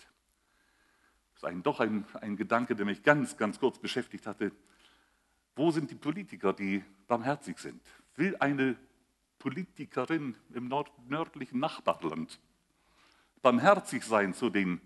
Das 1.33 1.43
ist 1.43 1.45
ein, 1.45 1.61
doch 1.61 1.79
ein, 1.79 2.05
ein 2.21 2.35
Gedanke, 2.35 2.75
der 2.75 2.85
mich 2.85 3.03
ganz, 3.03 3.37
ganz 3.37 3.59
kurz 3.59 3.77
beschäftigt 3.77 4.25
hatte. 4.25 4.51
Wo 5.55 5.71
sind 5.71 5.91
die 5.91 5.95
Politiker, 5.95 6.53
die 6.53 6.83
barmherzig 7.07 7.59
sind? 7.59 7.81
Will 8.15 8.35
eine 8.39 8.75
Politikerin 9.37 10.35
im 10.53 10.67
nord 10.67 10.91
nördlichen 11.07 11.59
Nachbarland 11.59 12.39
barmherzig 13.41 14.03
sein 14.03 14.33
zu 14.33 14.49
den 14.49 14.81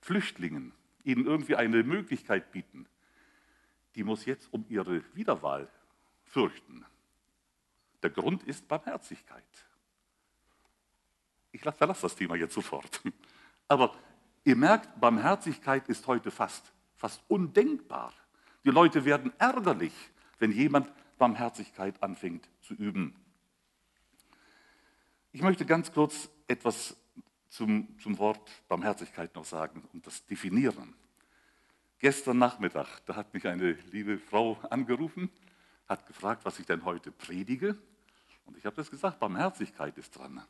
Flüchtlingen, 0.00 0.72
ihnen 1.02 1.24
irgendwie 1.24 1.56
eine 1.56 1.82
Möglichkeit 1.82 2.52
bieten? 2.52 2.86
Die 3.94 4.04
muss 4.04 4.26
jetzt 4.26 4.52
um 4.52 4.66
ihre 4.68 5.02
Wiederwahl 5.14 5.70
fürchten. 6.24 6.84
Der 8.02 8.10
Grund 8.10 8.42
ist 8.42 8.68
Barmherzigkeit. 8.68 9.42
Ich 11.56 11.62
verlasse 11.62 12.02
das 12.02 12.14
Thema 12.14 12.36
jetzt 12.36 12.52
sofort. 12.52 13.00
Aber 13.68 13.94
ihr 14.44 14.56
merkt, 14.56 15.00
Barmherzigkeit 15.00 15.88
ist 15.88 16.06
heute 16.06 16.30
fast, 16.30 16.70
fast 16.96 17.22
undenkbar. 17.28 18.12
Die 18.62 18.70
Leute 18.70 19.06
werden 19.06 19.32
ärgerlich, 19.38 19.94
wenn 20.38 20.52
jemand 20.52 20.92
Barmherzigkeit 21.16 22.02
anfängt 22.02 22.46
zu 22.60 22.74
üben. 22.74 23.16
Ich 25.32 25.40
möchte 25.40 25.64
ganz 25.64 25.90
kurz 25.90 26.28
etwas 26.46 26.94
zum, 27.48 27.98
zum 28.00 28.18
Wort 28.18 28.50
Barmherzigkeit 28.68 29.34
noch 29.34 29.46
sagen 29.46 29.88
und 29.94 30.06
das 30.06 30.26
definieren. 30.26 30.94
Gestern 31.98 32.36
Nachmittag, 32.36 33.00
da 33.06 33.16
hat 33.16 33.32
mich 33.32 33.48
eine 33.48 33.72
liebe 33.90 34.18
Frau 34.18 34.58
angerufen, 34.68 35.30
hat 35.88 36.06
gefragt, 36.06 36.44
was 36.44 36.58
ich 36.58 36.66
denn 36.66 36.84
heute 36.84 37.12
predige. 37.12 37.78
Und 38.44 38.58
ich 38.58 38.66
habe 38.66 38.76
das 38.76 38.90
gesagt, 38.90 39.18
Barmherzigkeit 39.20 39.96
ist 39.96 40.18
dran. 40.18 40.46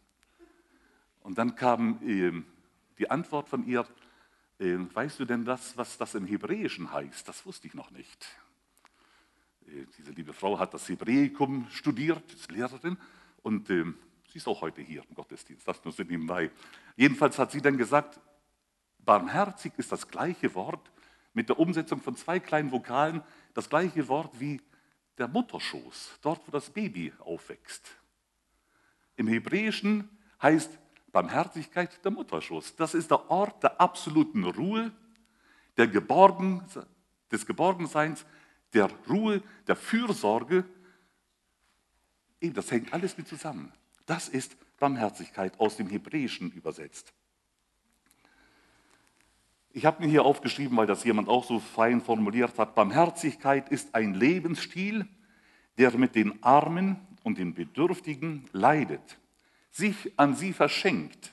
Und 1.27 1.39
dann 1.39 1.57
kam 1.57 1.99
äh, 2.07 2.31
die 2.99 3.11
Antwort 3.11 3.49
von 3.49 3.67
ihr, 3.67 3.85
äh, 4.61 4.77
weißt 4.79 5.19
du 5.19 5.25
denn 5.25 5.45
das, 5.45 5.77
was 5.77 5.99
das 5.99 6.15
im 6.15 6.25
Hebräischen 6.25 6.93
heißt? 6.93 7.27
Das 7.27 7.45
wusste 7.45 7.67
ich 7.67 7.75
noch 7.75 7.91
nicht. 7.91 8.29
Äh, 9.67 9.87
diese 9.99 10.13
liebe 10.13 10.33
Frau 10.33 10.57
hat 10.57 10.73
das 10.73 10.89
Hebräikum 10.89 11.67
studiert, 11.73 12.33
ist 12.33 12.53
Lehrerin 12.53 12.97
und 13.43 13.69
ähm, 13.71 13.99
sie 14.29 14.39
ist 14.39 14.47
auch 14.47 14.61
heute 14.61 14.83
hier 14.83 15.03
im 15.09 15.17
Gottesdienst, 15.17 15.67
das 15.67 15.85
nur 15.85 15.93
so 15.93 16.05
nebenbei. 16.05 16.49
Jedenfalls 16.95 17.41
hat 17.41 17.51
sie 17.51 17.61
dann 17.61 17.77
gesagt, 17.77 18.21
barmherzig 19.01 19.73
ist 19.79 19.91
das 19.91 20.07
gleiche 20.07 20.55
Wort 20.55 20.93
mit 21.35 21.49
der 21.49 21.59
Umsetzung 21.59 22.01
von 22.01 22.15
zwei 22.15 22.39
kleinen 22.39 22.71
Vokalen, 22.71 23.21
das 23.53 23.69
gleiche 23.69 24.07
Wort 24.07 24.39
wie 24.39 24.61
der 25.19 25.27
Mutterschoß, 25.27 26.21
dort 26.23 26.47
wo 26.47 26.53
das 26.53 26.71
Baby 26.71 27.13
aufwächst. 27.19 27.91
Im 29.17 29.27
Hebräischen 29.27 30.09
heißt 30.41 30.79
Barmherzigkeit 31.13 32.05
der 32.05 32.13
Mutterschoß. 32.13 32.77
Das 32.77 32.95
ist 32.95 33.11
der 33.11 33.31
Ort 33.31 33.63
der 33.63 33.81
absoluten 33.81 34.45
Ruhe, 34.45 34.93
der 35.77 35.89
Geborgen, 35.89 36.63
des 37.31 37.47
Geborgenseins, 37.47 38.25
der 38.73 38.91
Ruhe, 39.09 39.43
der 39.67 39.77
Fürsorge. 39.77 40.65
Das 42.41 42.71
hängt 42.71 42.93
alles 42.93 43.17
mit 43.17 43.29
zusammen. 43.29 43.73
Das 44.05 44.29
ist 44.29 44.57
Barmherzigkeit 44.79 45.59
aus 45.59 45.77
dem 45.77 45.89
Hebräischen 45.89 46.53
übersetzt. 46.53 47.13
Ich 49.73 49.85
habe 49.85 50.03
mir 50.03 50.09
hier 50.09 50.25
aufgeschrieben, 50.25 50.77
weil 50.77 50.87
das 50.87 51.05
jemand 51.05 51.29
auch 51.29 51.45
so 51.45 51.61
fein 51.61 52.01
formuliert 52.01 52.59
hat, 52.59 52.75
Barmherzigkeit 52.75 53.69
ist 53.69 53.95
ein 53.95 54.15
Lebensstil, 54.15 55.07
der 55.77 55.97
mit 55.99 56.15
den 56.15 56.43
Armen 56.43 56.97
und 57.25 57.39
den 57.39 57.53
Bedürftigen 57.53 58.49
leidet 58.53 59.19
sich 59.77 60.19
an 60.19 60.35
sie 60.35 60.55
verschenkt, 60.55 61.33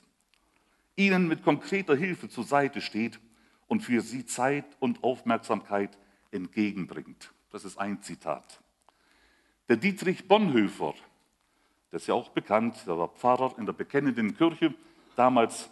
ihnen 0.98 1.30
mit 1.30 1.44
konkreter 1.44 1.96
Hilfe 1.96 2.28
zur 2.28 2.44
Seite 2.44 2.82
steht 2.82 3.20
und 3.68 3.82
für 3.82 4.02
sie 4.02 4.26
Zeit 4.26 4.66
und 4.80 5.02
Aufmerksamkeit 5.02 5.98
entgegenbringt. 6.32 7.34
Das 7.52 7.64
ist 7.64 7.78
ein 7.78 8.02
Zitat. 8.02 8.60
Der 9.70 9.78
Dietrich 9.78 10.28
Bonhoeffer, 10.28 10.94
der 11.92 11.98
ist 11.98 12.08
ja 12.08 12.16
auch 12.16 12.30
bekannt, 12.30 12.76
der 12.86 12.98
war 12.98 13.08
Pfarrer 13.08 13.56
in 13.58 13.66
der 13.66 13.74
bekennenden 13.74 14.36
Kirche, 14.36 14.74
damals 15.16 15.70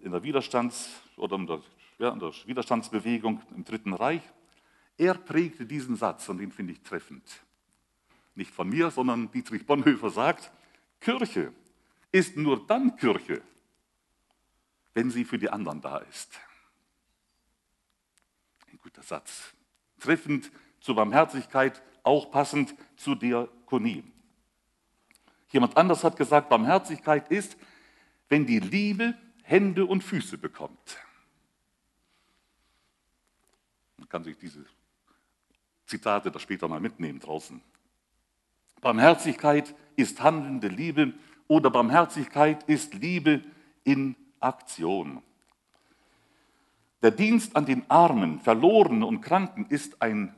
in 0.00 0.10
der, 0.10 0.24
Widerstands- 0.24 0.90
oder 1.16 1.36
in 1.36 1.46
der, 1.46 1.62
ja, 2.00 2.10
in 2.10 2.18
der 2.18 2.32
Widerstandsbewegung 2.46 3.42
im 3.54 3.64
Dritten 3.64 3.94
Reich. 3.94 4.22
Er 4.98 5.14
prägte 5.14 5.66
diesen 5.66 5.94
Satz 5.94 6.28
und 6.28 6.38
den 6.38 6.50
finde 6.50 6.72
ich 6.72 6.80
treffend. 6.80 7.22
Nicht 8.34 8.50
von 8.50 8.68
mir, 8.68 8.90
sondern 8.90 9.30
Dietrich 9.30 9.64
Bonhoeffer 9.64 10.10
sagt, 10.10 10.50
Kirche 11.00 11.52
ist 12.12 12.36
nur 12.36 12.66
dann 12.66 12.96
Kirche, 12.96 13.42
wenn 14.94 15.10
sie 15.10 15.24
für 15.24 15.38
die 15.38 15.50
anderen 15.50 15.80
da 15.80 15.98
ist. 15.98 16.40
Ein 18.70 18.78
guter 18.78 19.02
Satz. 19.02 19.54
Treffend 19.98 20.50
zur 20.80 20.96
Barmherzigkeit, 20.96 21.82
auch 22.02 22.30
passend 22.30 22.74
zur 22.96 23.16
Diakonie. 23.16 24.04
Jemand 25.50 25.76
anders 25.76 26.04
hat 26.04 26.16
gesagt, 26.16 26.48
Barmherzigkeit 26.48 27.30
ist, 27.30 27.56
wenn 28.28 28.46
die 28.46 28.60
Liebe 28.60 29.14
Hände 29.42 29.84
und 29.84 30.02
Füße 30.02 30.38
bekommt. 30.38 30.98
Man 33.96 34.08
kann 34.08 34.22
sich 34.22 34.38
diese 34.38 34.64
Zitate 35.86 36.30
da 36.30 36.38
später 36.38 36.68
mal 36.68 36.80
mitnehmen 36.80 37.18
draußen. 37.18 37.60
Barmherzigkeit 38.80 39.74
ist 39.96 40.22
handelnde 40.22 40.68
Liebe 40.68 41.14
oder 41.50 41.68
Barmherzigkeit 41.68 42.62
ist 42.68 42.94
Liebe 42.94 43.42
in 43.82 44.14
Aktion. 44.38 45.20
Der 47.02 47.10
Dienst 47.10 47.56
an 47.56 47.66
den 47.66 47.90
Armen, 47.90 48.38
Verlorenen 48.38 49.02
und 49.02 49.20
Kranken 49.20 49.66
ist 49.66 50.00
ein 50.00 50.32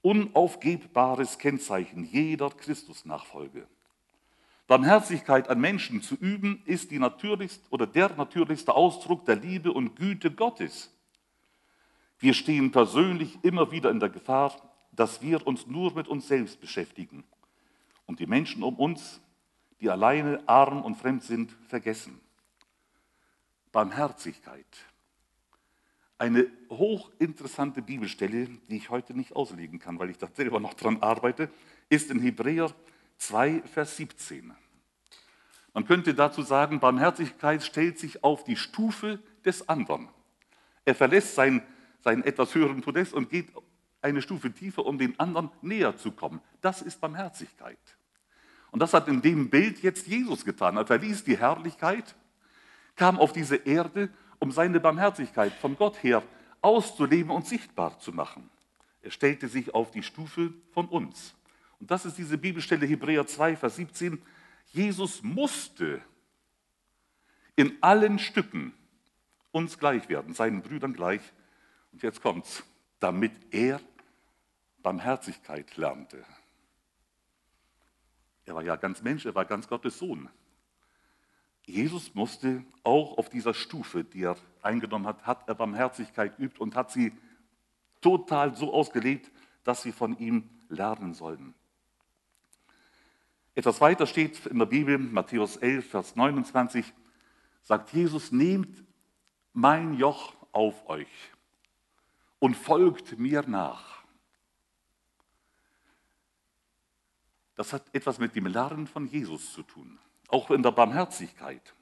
unaufgebbares 0.00 1.38
Kennzeichen 1.38 2.04
jeder 2.04 2.50
Christusnachfolge. 2.50 3.66
Barmherzigkeit 4.68 5.48
an 5.50 5.60
Menschen 5.60 6.02
zu 6.02 6.14
üben, 6.14 6.62
ist 6.66 6.92
die 6.92 7.00
natürlichste 7.00 7.66
oder 7.70 7.88
der 7.88 8.14
natürlichste 8.14 8.76
Ausdruck 8.76 9.24
der 9.24 9.34
Liebe 9.34 9.72
und 9.72 9.96
Güte 9.96 10.30
Gottes. 10.30 10.94
Wir 12.20 12.34
stehen 12.34 12.70
persönlich 12.70 13.40
immer 13.42 13.72
wieder 13.72 13.90
in 13.90 13.98
der 13.98 14.08
Gefahr, 14.08 14.54
dass 14.92 15.20
wir 15.20 15.44
uns 15.44 15.66
nur 15.66 15.92
mit 15.94 16.06
uns 16.06 16.28
selbst 16.28 16.60
beschäftigen 16.60 17.24
und 18.06 18.20
die 18.20 18.26
Menschen 18.26 18.62
um 18.62 18.76
uns, 18.76 19.21
die 19.82 19.90
alleine 19.90 20.40
arm 20.46 20.82
und 20.82 20.94
fremd 20.94 21.24
sind, 21.24 21.50
vergessen. 21.66 22.20
Barmherzigkeit. 23.72 24.64
Eine 26.18 26.46
hochinteressante 26.70 27.82
Bibelstelle, 27.82 28.46
die 28.68 28.76
ich 28.76 28.90
heute 28.90 29.12
nicht 29.12 29.34
auslegen 29.34 29.80
kann, 29.80 29.98
weil 29.98 30.10
ich 30.10 30.18
da 30.18 30.28
selber 30.32 30.60
noch 30.60 30.74
dran 30.74 31.02
arbeite, 31.02 31.50
ist 31.88 32.12
in 32.12 32.20
Hebräer 32.20 32.72
2, 33.18 33.62
Vers 33.62 33.96
17. 33.96 34.54
Man 35.74 35.84
könnte 35.84 36.14
dazu 36.14 36.42
sagen, 36.42 36.78
Barmherzigkeit 36.78 37.64
stellt 37.64 37.98
sich 37.98 38.22
auf 38.22 38.44
die 38.44 38.56
Stufe 38.56 39.18
des 39.44 39.68
anderen. 39.68 40.08
Er 40.84 40.94
verlässt 40.94 41.34
seinen, 41.34 41.60
seinen 42.02 42.22
etwas 42.22 42.54
höheren 42.54 42.82
Podest 42.82 43.14
und 43.14 43.30
geht 43.30 43.48
eine 44.00 44.22
Stufe 44.22 44.52
tiefer, 44.52 44.86
um 44.86 44.96
den 44.96 45.18
anderen 45.18 45.50
näher 45.60 45.96
zu 45.96 46.12
kommen. 46.12 46.40
Das 46.60 46.82
ist 46.82 47.00
Barmherzigkeit. 47.00 47.78
Und 48.72 48.80
das 48.80 48.94
hat 48.94 49.06
in 49.06 49.22
dem 49.22 49.50
Bild 49.50 49.82
jetzt 49.82 50.06
Jesus 50.06 50.44
getan. 50.44 50.76
Er 50.76 50.86
verließ 50.86 51.24
die 51.24 51.38
Herrlichkeit, 51.38 52.16
kam 52.96 53.20
auf 53.20 53.32
diese 53.32 53.56
Erde, 53.56 54.08
um 54.38 54.50
seine 54.50 54.80
Barmherzigkeit 54.80 55.52
von 55.52 55.76
Gott 55.76 56.02
her 56.02 56.22
auszuleben 56.62 57.30
und 57.30 57.46
sichtbar 57.46 57.98
zu 58.00 58.12
machen. 58.12 58.50
Er 59.02 59.10
stellte 59.10 59.46
sich 59.48 59.74
auf 59.74 59.90
die 59.90 60.02
Stufe 60.02 60.54
von 60.72 60.86
uns. 60.88 61.34
Und 61.80 61.90
das 61.90 62.06
ist 62.06 62.16
diese 62.16 62.38
Bibelstelle 62.38 62.86
Hebräer 62.86 63.26
2, 63.26 63.56
Vers 63.56 63.76
17. 63.76 64.22
Jesus 64.72 65.22
musste 65.22 66.00
in 67.56 67.76
allen 67.82 68.18
Stücken 68.18 68.72
uns 69.50 69.78
gleich 69.78 70.08
werden, 70.08 70.32
seinen 70.32 70.62
Brüdern 70.62 70.94
gleich. 70.94 71.20
Und 71.92 72.02
jetzt 72.02 72.22
kommt's, 72.22 72.64
damit 73.00 73.32
er 73.50 73.80
Barmherzigkeit 74.82 75.76
lernte. 75.76 76.24
Er 78.52 78.56
war 78.56 78.64
ja 78.64 78.76
ganz 78.76 79.00
Mensch, 79.00 79.24
er 79.24 79.34
war 79.34 79.46
ganz 79.46 79.66
Gottes 79.66 79.98
Sohn. 79.98 80.28
Jesus 81.64 82.14
musste 82.14 82.62
auch 82.84 83.16
auf 83.16 83.30
dieser 83.30 83.54
Stufe, 83.54 84.04
die 84.04 84.24
er 84.24 84.36
eingenommen 84.60 85.06
hat, 85.06 85.26
hat 85.26 85.48
er 85.48 85.54
Barmherzigkeit 85.54 86.38
übt 86.38 86.60
und 86.60 86.76
hat 86.76 86.90
sie 86.90 87.16
total 88.02 88.54
so 88.54 88.74
ausgelegt, 88.74 89.32
dass 89.64 89.80
sie 89.80 89.90
von 89.90 90.18
ihm 90.18 90.50
lernen 90.68 91.14
sollen. 91.14 91.54
Etwas 93.54 93.80
weiter 93.80 94.06
steht 94.06 94.44
in 94.44 94.58
der 94.58 94.66
Bibel, 94.66 94.98
Matthäus 94.98 95.56
11, 95.56 95.88
Vers 95.88 96.14
29, 96.14 96.92
sagt 97.62 97.90
Jesus, 97.94 98.32
nehmt 98.32 98.84
mein 99.54 99.94
Joch 99.94 100.34
auf 100.52 100.86
euch 100.90 101.08
und 102.38 102.54
folgt 102.54 103.18
mir 103.18 103.48
nach. 103.48 104.01
Das 107.54 107.72
hat 107.72 107.82
etwas 107.94 108.18
mit 108.18 108.34
dem 108.34 108.46
Lernen 108.46 108.86
von 108.86 109.06
Jesus 109.06 109.52
zu 109.52 109.62
tun, 109.62 109.98
auch 110.28 110.50
in 110.50 110.62
der 110.62 110.70
Barmherzigkeit. 110.70 111.74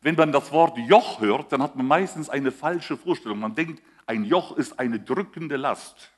Wenn 0.00 0.14
man 0.14 0.32
das 0.32 0.52
Wort 0.52 0.78
Joch 0.78 1.20
hört, 1.20 1.52
dann 1.52 1.62
hat 1.62 1.76
man 1.76 1.86
meistens 1.86 2.28
eine 2.28 2.52
falsche 2.52 2.96
Vorstellung. 2.96 3.40
Man 3.40 3.54
denkt, 3.54 3.82
ein 4.06 4.24
Joch 4.24 4.56
ist 4.56 4.78
eine 4.78 5.00
drückende 5.00 5.56
Last. 5.56 6.12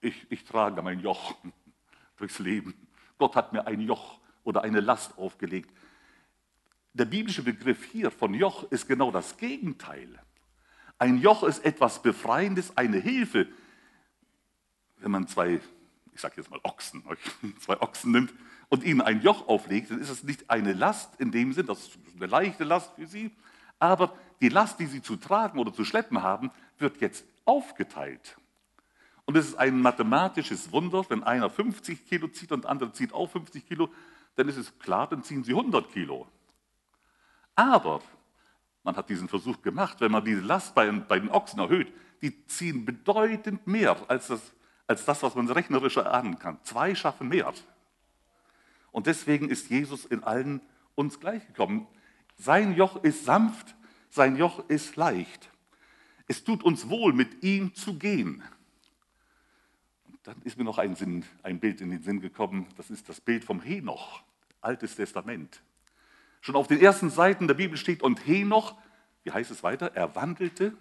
Ich, 0.00 0.26
ich 0.30 0.44
trage 0.44 0.82
mein 0.82 1.00
Joch 1.00 1.34
durchs 2.16 2.38
Leben. 2.38 2.74
Gott 3.18 3.34
hat 3.34 3.52
mir 3.52 3.66
ein 3.66 3.80
Joch 3.80 4.18
oder 4.42 4.62
eine 4.62 4.80
Last 4.80 5.16
aufgelegt. 5.16 5.70
Der 6.92 7.06
biblische 7.06 7.42
Begriff 7.42 7.84
hier 7.84 8.10
von 8.10 8.34
Joch 8.34 8.70
ist 8.70 8.86
genau 8.86 9.10
das 9.10 9.36
Gegenteil. 9.36 10.20
Ein 10.98 11.18
Joch 11.18 11.42
ist 11.42 11.64
etwas 11.64 12.00
Befreiendes, 12.02 12.76
eine 12.76 12.98
Hilfe. 12.98 13.48
Wenn 14.98 15.10
man 15.10 15.26
zwei, 15.26 15.60
ich 16.14 16.20
sage 16.20 16.34
jetzt 16.36 16.50
mal 16.50 16.60
Ochsen, 16.62 17.02
zwei 17.60 17.80
Ochsen 17.80 18.12
nimmt 18.12 18.32
und 18.68 18.84
ihnen 18.84 19.00
ein 19.00 19.20
Joch 19.20 19.48
auflegt, 19.48 19.90
dann 19.90 20.00
ist 20.00 20.10
es 20.10 20.22
nicht 20.22 20.48
eine 20.50 20.72
Last 20.72 21.20
in 21.20 21.30
dem 21.30 21.52
Sinn, 21.52 21.66
das 21.66 21.80
ist 21.80 21.98
eine 22.16 22.26
leichte 22.26 22.64
Last 22.64 22.92
für 22.94 23.06
sie, 23.06 23.30
aber 23.78 24.14
die 24.40 24.48
Last, 24.48 24.78
die 24.78 24.86
sie 24.86 25.02
zu 25.02 25.16
tragen 25.16 25.58
oder 25.58 25.72
zu 25.72 25.84
schleppen 25.84 26.22
haben, 26.22 26.50
wird 26.78 27.00
jetzt 27.00 27.24
aufgeteilt. 27.44 28.36
Und 29.26 29.36
es 29.36 29.48
ist 29.48 29.54
ein 29.56 29.80
mathematisches 29.80 30.70
Wunder, 30.72 31.04
wenn 31.08 31.22
einer 31.22 31.48
50 31.48 32.06
Kilo 32.06 32.28
zieht 32.28 32.52
und 32.52 32.64
der 32.64 32.70
andere 32.70 32.92
zieht 32.92 33.12
auch 33.12 33.30
50 33.30 33.66
Kilo, 33.66 33.88
dann 34.36 34.48
ist 34.48 34.56
es 34.56 34.78
klar, 34.78 35.08
dann 35.08 35.22
ziehen 35.22 35.44
sie 35.44 35.52
100 35.52 35.90
Kilo. 35.92 36.26
Aber 37.54 38.02
man 38.82 38.96
hat 38.96 39.08
diesen 39.08 39.28
Versuch 39.28 39.62
gemacht, 39.62 40.00
wenn 40.00 40.12
man 40.12 40.24
diese 40.24 40.42
Last 40.42 40.74
bei, 40.74 40.90
bei 40.90 41.18
den 41.18 41.30
Ochsen 41.30 41.58
erhöht, 41.58 41.92
die 42.20 42.46
ziehen 42.46 42.84
bedeutend 42.84 43.66
mehr 43.66 43.96
als 44.08 44.28
das, 44.28 44.52
als 44.86 45.04
das, 45.04 45.22
was 45.22 45.34
man 45.34 45.48
rechnerisch 45.50 45.96
erahnen 45.96 46.38
kann. 46.38 46.58
Zwei 46.64 46.94
schaffen 46.94 47.28
mehr. 47.28 47.52
Und 48.92 49.06
deswegen 49.06 49.48
ist 49.48 49.70
Jesus 49.70 50.04
in 50.04 50.22
allen 50.22 50.60
uns 50.94 51.20
gleichgekommen. 51.20 51.86
Sein 52.36 52.74
Joch 52.74 53.02
ist 53.02 53.24
sanft, 53.24 53.74
sein 54.10 54.36
Joch 54.36 54.68
ist 54.68 54.96
leicht. 54.96 55.50
Es 56.26 56.44
tut 56.44 56.62
uns 56.62 56.88
wohl, 56.88 57.12
mit 57.12 57.42
ihm 57.42 57.74
zu 57.74 57.98
gehen 57.98 58.42
dann 60.24 60.40
ist 60.42 60.56
mir 60.56 60.64
noch 60.64 60.78
ein, 60.78 60.96
Sinn, 60.96 61.24
ein 61.42 61.60
Bild 61.60 61.80
in 61.82 61.90
den 61.90 62.02
Sinn 62.02 62.20
gekommen. 62.20 62.66
Das 62.76 62.90
ist 62.90 63.08
das 63.08 63.20
Bild 63.20 63.44
vom 63.44 63.60
Henoch, 63.60 64.22
Altes 64.60 64.96
Testament. 64.96 65.62
Schon 66.40 66.56
auf 66.56 66.66
den 66.66 66.80
ersten 66.80 67.10
Seiten 67.10 67.46
der 67.46 67.54
Bibel 67.54 67.76
steht, 67.76 68.02
und 68.02 68.26
Henoch, 68.26 68.76
wie 69.22 69.32
heißt 69.32 69.50
es 69.50 69.62
weiter, 69.62 69.94
er 69.94 70.14
wandelte 70.16 70.76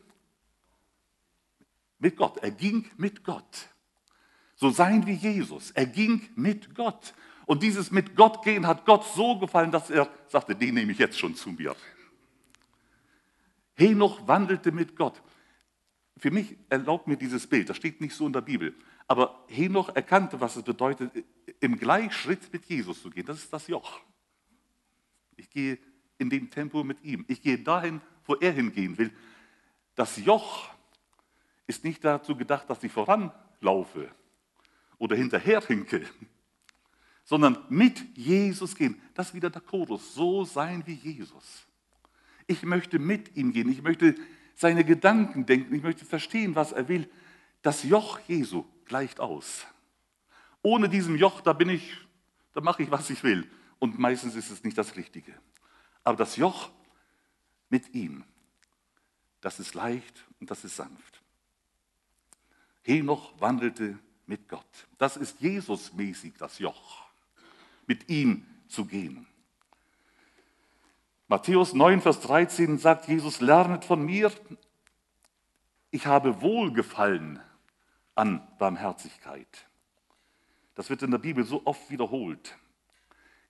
mit 1.99 2.15
Gott. 2.15 2.37
Er 2.37 2.51
ging 2.51 2.89
mit 2.95 3.23
Gott. 3.23 3.69
So 4.63 4.69
sein 4.69 5.06
wie 5.06 5.15
Jesus. 5.15 5.71
Er 5.71 5.86
ging 5.86 6.21
mit 6.36 6.73
Gott. 6.73 7.13
Und 7.45 7.63
dieses 7.63 7.91
mit 7.91 8.15
Gott 8.15 8.45
gehen 8.45 8.65
hat 8.65 8.86
Gott 8.86 9.04
so 9.13 9.38
gefallen, 9.38 9.71
dass 9.71 9.89
er 9.89 10.10
sagte, 10.30 10.56
den 10.56 10.76
nehme 10.76 10.93
ich 10.93 10.99
jetzt 10.99 11.19
schon 11.19 11.36
zu 11.36 11.52
mir. 11.52 11.76
Henoch 13.73 14.26
wandelte 14.26 14.71
mit 14.71 14.95
Gott. 14.95 15.21
Für 16.15 16.32
mich 16.32 16.56
erlaubt 16.69 17.08
mir 17.08 17.17
dieses 17.17 17.45
Bild, 17.45 17.67
das 17.67 17.76
steht 17.76 17.99
nicht 17.99 18.15
so 18.15 18.26
in 18.26 18.32
der 18.32 18.39
Bibel, 18.39 18.73
aber 19.06 19.43
Henoch 19.49 19.93
erkannte, 19.93 20.39
was 20.39 20.56
es 20.56 20.63
bedeutet, 20.63 21.12
im 21.60 21.78
Gleichschritt 21.78 22.54
mit 22.54 22.63
Jesus 22.63 23.02
zu 23.02 23.10
gehen. 23.10 23.26
Das 23.26 23.39
ist 23.39 23.52
das 23.52 23.67
Joch. 23.67 23.99
Ich 25.36 25.49
gehe 25.49 25.78
in 26.19 26.30
dem 26.30 26.49
Tempo 26.49 26.86
mit 26.86 27.04
ihm. 27.04 27.26
Ich 27.28 27.41
gehe 27.41 27.60
dahin, 27.60 27.99
wo 28.23 28.36
er 28.36 28.54
hingehen 28.54 28.97
will. 28.97 29.12
Das 29.95 30.15
Joch 30.23 30.69
ist 31.67 31.84
nicht 31.84 32.02
dazu 32.06 32.38
gedacht, 32.38 32.69
dass 32.69 32.82
ich 32.82 32.93
voranlaufe 32.93 34.10
oder 34.97 35.15
hinterherhinke, 35.15 36.06
sondern 37.23 37.65
mit 37.69 38.17
Jesus 38.17 38.75
gehen. 38.75 39.01
Das 39.13 39.29
ist 39.29 39.34
wieder 39.34 39.49
der 39.49 39.62
Chorus. 39.62 40.13
So 40.13 40.43
sein 40.45 40.84
wie 40.86 40.95
Jesus. 40.95 41.65
Ich 42.47 42.63
möchte 42.63 42.99
mit 42.99 43.36
ihm 43.36 43.53
gehen. 43.53 43.69
Ich 43.69 43.82
möchte 43.82 44.15
seine 44.56 44.84
Gedanken 44.84 45.45
denken. 45.45 45.73
Ich 45.73 45.84
möchte 45.84 46.06
verstehen, 46.06 46.56
was 46.56 46.71
er 46.71 46.88
will. 46.88 47.10
Das 47.62 47.84
Joch 47.84 48.19
Jesu 48.27 48.65
gleicht 48.86 49.19
aus. 49.19 49.65
Ohne 50.62 50.89
diesem 50.89 51.15
Joch, 51.15 51.41
da 51.41 51.53
bin 51.53 51.69
ich, 51.69 51.97
da 52.53 52.62
mache 52.62 52.84
ich, 52.84 52.91
was 52.91 53.10
ich 53.10 53.23
will. 53.23 53.49
Und 53.79 53.99
meistens 53.99 54.36
ist 54.36 54.49
es 54.49 54.63
nicht 54.63 54.77
das 54.77 54.95
Richtige. 54.95 55.34
Aber 56.03 56.17
das 56.17 56.36
Joch 56.36 56.71
mit 57.69 57.93
ihm, 57.93 58.23
das 59.41 59.60
ist 59.60 59.73
leicht 59.73 60.25
und 60.39 60.51
das 60.51 60.63
ist 60.63 60.75
sanft. 60.75 61.21
Henoch 62.84 63.34
wandelte 63.39 63.97
mit 64.33 64.49
Gott. 64.49 64.87
Das 64.97 65.15
ist 65.15 65.41
Jesus-mäßig, 65.41 66.33
das 66.39 66.57
Joch. 66.57 67.03
Mit 67.85 68.09
ihm 68.09 68.43
zu 68.67 68.85
gehen. 68.85 69.27
Matthäus 71.27 71.73
9, 71.73 72.01
Vers 72.01 72.19
13 72.21 72.79
sagt 72.79 73.07
Jesus, 73.07 73.41
lernet 73.41 73.85
von 73.85 74.03
mir, 74.03 74.31
ich 75.91 76.07
habe 76.07 76.41
Wohlgefallen 76.41 77.39
an 78.15 78.41
Barmherzigkeit. 78.57 79.67
Das 80.73 80.89
wird 80.89 81.03
in 81.03 81.11
der 81.11 81.19
Bibel 81.19 81.43
so 81.43 81.61
oft 81.65 81.91
wiederholt. 81.91 82.57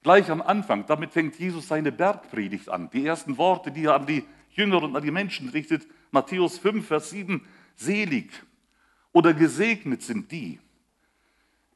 Gleich 0.02 0.30
am 0.30 0.42
Anfang, 0.42 0.86
damit 0.86 1.14
fängt 1.14 1.40
Jesus 1.40 1.70
seine 1.70 1.94
Bergpredigt 1.94 2.68
an. 2.68 2.90
Die 2.90 3.06
ersten 3.06 3.38
Worte, 3.38 3.72
die 3.72 3.86
er 3.86 3.96
an 3.96 4.06
die 4.06 4.26
Jünger 4.50 4.84
und 4.84 4.98
an 4.98 5.04
die 5.04 5.12
Menschen 5.12 5.48
richtet, 5.48 5.88
Matthäus 6.12 6.58
5, 6.58 6.86
Vers 6.86 7.10
7, 7.12 7.48
selig 7.78 8.30
oder 9.14 9.34
gesegnet 9.34 10.02
sind 10.02 10.30
die, 10.32 10.60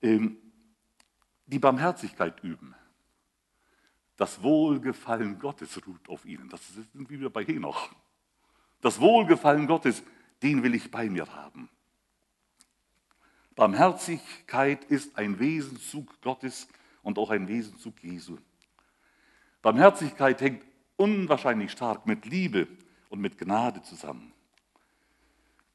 die 0.02 1.60
Barmherzigkeit 1.60 2.44
üben. 2.44 2.76
Das 4.16 4.42
Wohlgefallen 4.42 5.40
Gottes 5.40 5.80
ruht 5.86 6.10
auf 6.10 6.26
ihnen. 6.26 6.50
Das 6.50 6.62
sind 6.74 7.10
wir 7.10 7.30
bei 7.30 7.46
Henoch. 7.46 7.94
Das 8.82 9.00
Wohlgefallen 9.00 9.68
Gottes, 9.68 10.04
den 10.42 10.64
will 10.64 10.76
ich 10.76 10.90
bei 10.92 11.10
mir 11.10 11.28
haben. 11.34 11.70
Barmherzigkeit 13.56 14.84
ist 14.86 15.18
ein 15.18 15.40
Wesenzug 15.40 16.22
Gottes 16.22 16.68
und 17.02 17.18
auch 17.18 17.32
ein 17.32 17.48
Wesenzug 17.48 18.04
Jesu. 18.04 18.38
Barmherzigkeit 19.62 20.40
hängt 20.42 20.64
unwahrscheinlich 20.96 21.72
stark 21.72 22.06
mit 22.06 22.26
Liebe 22.26 22.68
und 23.10 23.20
mit 23.20 23.38
Gnade 23.38 23.82
zusammen. 23.82 24.32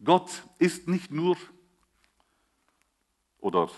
Gott 0.04 0.44
ist 0.58 0.88
nicht 0.88 1.10
nur, 1.10 1.36
oder 3.42 3.68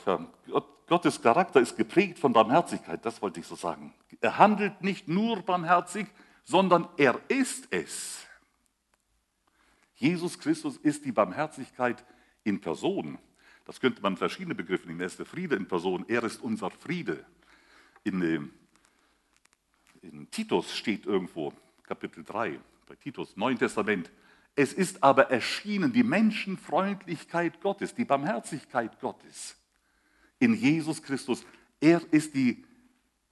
Gottes 0.86 1.20
Charakter 1.20 1.60
ist 1.60 1.76
geprägt 1.76 2.18
von 2.18 2.32
Barmherzigkeit, 2.32 3.04
das 3.04 3.20
wollte 3.22 3.40
ich 3.40 3.46
so 3.46 3.56
sagen. 3.56 3.92
Er 4.20 4.38
handelt 4.38 4.82
nicht 4.82 5.08
nur 5.08 5.42
barmherzig, 5.42 6.06
sondern 6.44 6.88
er 6.96 7.20
ist 7.28 7.66
es. 7.70 8.26
Jesus 9.96 10.38
Christus 10.38 10.76
ist 10.76 11.04
die 11.04 11.12
Barmherzigkeit 11.12 12.04
in 12.44 12.60
Person. 12.60 13.18
Das 13.64 13.80
könnte 13.80 14.02
man 14.02 14.18
verschiedene 14.18 14.54
Begriffe 14.54 14.86
nehmen. 14.86 15.00
Er 15.00 15.06
ist 15.06 15.18
der 15.18 15.26
Friede 15.26 15.56
in 15.56 15.66
Person. 15.66 16.04
Er 16.08 16.22
ist 16.24 16.42
unser 16.42 16.70
Friede. 16.70 17.24
In, 18.02 18.20
äh, 18.20 18.40
in 20.02 20.30
Titus 20.30 20.76
steht 20.76 21.06
irgendwo, 21.06 21.54
Kapitel 21.84 22.22
3, 22.22 22.60
bei 22.86 22.96
Titus, 22.96 23.34
Neuen 23.36 23.58
Testament, 23.58 24.10
es 24.56 24.72
ist 24.72 25.02
aber 25.02 25.30
erschienen 25.30 25.92
die 25.92 26.04
Menschenfreundlichkeit 26.04 27.60
Gottes, 27.60 27.94
die 27.94 28.04
Barmherzigkeit 28.04 29.00
Gottes 29.00 29.56
in 30.38 30.54
Jesus 30.54 31.02
Christus. 31.02 31.44
Er 31.80 32.00
ist 32.12 32.34
die 32.34 32.64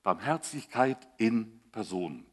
Barmherzigkeit 0.03 0.99
in 1.19 1.61
Person. 1.71 2.27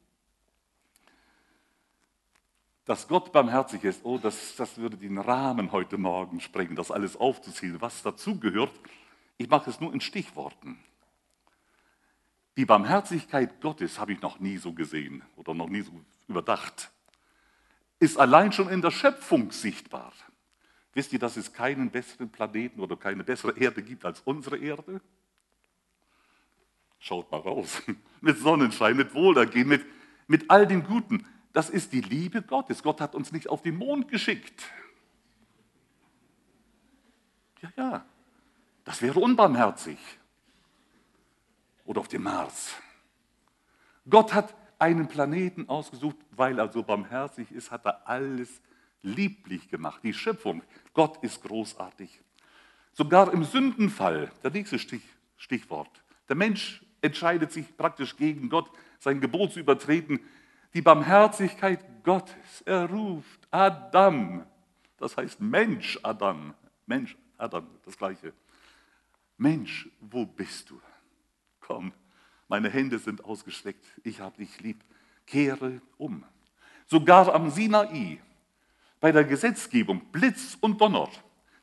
Dass 2.86 3.08
Gott 3.08 3.32
barmherzig 3.32 3.84
ist, 3.84 4.04
oh, 4.04 4.18
das, 4.18 4.56
das 4.56 4.76
würde 4.80 4.98
den 4.98 5.20
Rahmen 5.20 5.72
heute 5.72 6.00
Morgen 6.00 6.42
sprengen, 6.42 6.76
das 6.76 6.90
alles 6.90 7.16
aufzuzählen, 7.16 7.80
was 7.80 8.02
dazugehört. 8.02 8.72
Ich 9.38 9.48
mache 9.48 9.70
es 9.70 9.80
nur 9.80 9.94
in 9.94 10.02
Stichworten. 10.02 10.80
Die 12.58 12.66
Barmherzigkeit 12.66 13.62
Gottes 13.62 14.00
habe 14.00 14.14
ich 14.14 14.22
noch 14.22 14.40
nie 14.40 14.58
so 14.58 14.74
gesehen 14.74 15.22
oder 15.36 15.54
noch 15.54 15.70
nie 15.70 15.82
so 15.82 15.92
überdacht 16.28 16.92
ist 18.00 18.18
allein 18.18 18.52
schon 18.52 18.70
in 18.70 18.82
der 18.82 18.92
Schöpfung 18.92 19.52
sichtbar. 19.52 20.14
Wisst 20.94 21.14
ihr, 21.14 21.20
dass 21.20 21.38
es 21.38 21.54
keinen 21.54 21.92
besseren 21.92 22.32
Planeten 22.32 22.80
oder 22.80 22.98
keine 22.98 23.24
bessere 23.24 23.58
Erde 23.58 23.84
gibt 23.84 24.06
als 24.06 24.22
unsere 24.22 24.58
Erde? 24.58 25.02
Schaut 27.00 27.32
mal 27.32 27.40
raus. 27.40 27.82
Mit 28.22 28.38
Sonnenschein, 28.40 28.98
mit 28.98 29.14
Wohlergehen, 29.14 29.66
mit, 29.66 29.86
mit 30.28 30.50
all 30.50 30.68
dem 30.68 30.84
Guten. 30.84 31.26
Das 31.54 31.70
ist 31.70 31.94
die 31.94 32.02
Liebe 32.02 32.42
Gottes. 32.42 32.84
Gott 32.84 33.00
hat 33.00 33.16
uns 33.16 33.32
nicht 33.32 33.48
auf 33.48 33.62
den 33.62 33.78
Mond 33.78 34.10
geschickt. 34.10 34.70
Ja, 37.62 37.72
ja. 37.78 38.06
Das 38.84 39.02
wäre 39.02 39.22
unbarmherzig. 39.22 39.98
Oder 41.86 42.02
auf 42.02 42.10
dem 42.10 42.24
Mars. 42.24 42.76
Gott 44.10 44.34
hat 44.34 44.54
einen 44.80 45.08
Planeten 45.08 45.70
ausgesucht, 45.70 46.18
weil 46.32 46.58
er 46.58 46.72
so 46.72 46.84
barmherzig 46.84 47.52
ist, 47.52 47.70
hat 47.70 47.86
er 47.86 48.08
alles 48.08 48.62
lieblich 49.02 49.70
gemacht. 49.70 50.02
Die 50.04 50.14
Schöpfung, 50.14 50.64
Gott 50.94 51.24
ist 51.24 51.44
großartig. 51.44 52.22
Sogar 52.94 53.32
im 53.34 53.44
Sündenfall, 53.44 54.32
der 54.44 54.52
nächste 54.52 54.80
Stich, 54.80 55.04
Stichwort, 55.38 56.04
der 56.28 56.36
Mensch 56.36 56.84
entscheidet 57.02 57.52
sich 57.52 57.78
praktisch 57.78 58.16
gegen 58.16 58.50
Gott, 58.50 58.70
sein 59.00 59.22
Gebot 59.22 59.54
zu 59.54 59.60
übertreten. 59.60 60.20
Die 60.74 60.82
Barmherzigkeit 60.82 62.04
Gottes, 62.04 62.62
er 62.66 62.90
ruft 62.90 63.48
Adam, 63.52 64.46
das 64.98 65.16
heißt 65.16 65.40
Mensch 65.40 65.98
Adam, 66.04 66.54
Mensch 66.86 67.18
Adam, 67.38 67.68
das 67.86 67.98
gleiche. 67.98 68.34
Mensch, 69.38 69.90
wo 70.02 70.26
bist 70.26 70.70
du? 70.70 70.82
Komm, 71.62 71.94
meine 72.50 72.70
Hände 72.70 73.00
sind 73.00 73.24
ausgestreckt, 73.24 73.86
ich 74.04 74.20
habe 74.20 74.38
dich 74.38 74.60
lieb, 74.60 74.84
kehre 75.26 75.82
um. 75.98 76.26
Sogar 76.88 77.34
am 77.34 77.52
Sinai, 77.52 78.20
bei 79.00 79.12
der 79.12 79.24
Gesetzgebung, 79.24 80.02
Blitz 80.12 80.58
und 80.60 80.82
Donner. 80.82 81.08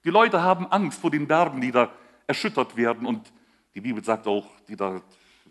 Die 0.05 0.11
Leute 0.11 0.41
haben 0.41 0.67
Angst 0.69 1.01
vor 1.01 1.11
den 1.11 1.27
Bergen, 1.27 1.61
die 1.61 1.73
da 1.73 1.93
erschüttert 2.27 2.77
werden 2.77 3.07
und 3.07 3.33
die 3.75 3.81
Bibel 3.81 4.03
sagt 4.03 4.27
auch, 4.27 4.49
die 4.69 4.77
da, 4.77 5.03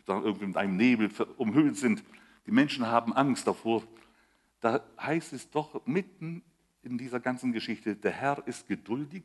da 0.05 0.19
irgendwie 0.21 0.47
mit 0.47 0.57
einem 0.57 0.77
Nebel 0.77 1.11
umhüllt 1.37 1.77
sind. 1.77 2.03
Die 2.47 2.51
Menschen 2.51 2.87
haben 2.87 3.13
Angst 3.13 3.45
davor. 3.45 3.83
Da 4.61 4.81
heißt 4.99 5.33
es 5.33 5.49
doch 5.51 5.85
mitten 5.85 6.41
in 6.81 6.97
dieser 6.97 7.19
ganzen 7.19 7.51
Geschichte, 7.51 7.95
der 7.95 8.11
Herr 8.11 8.41
ist 8.47 8.67
geduldig, 8.67 9.23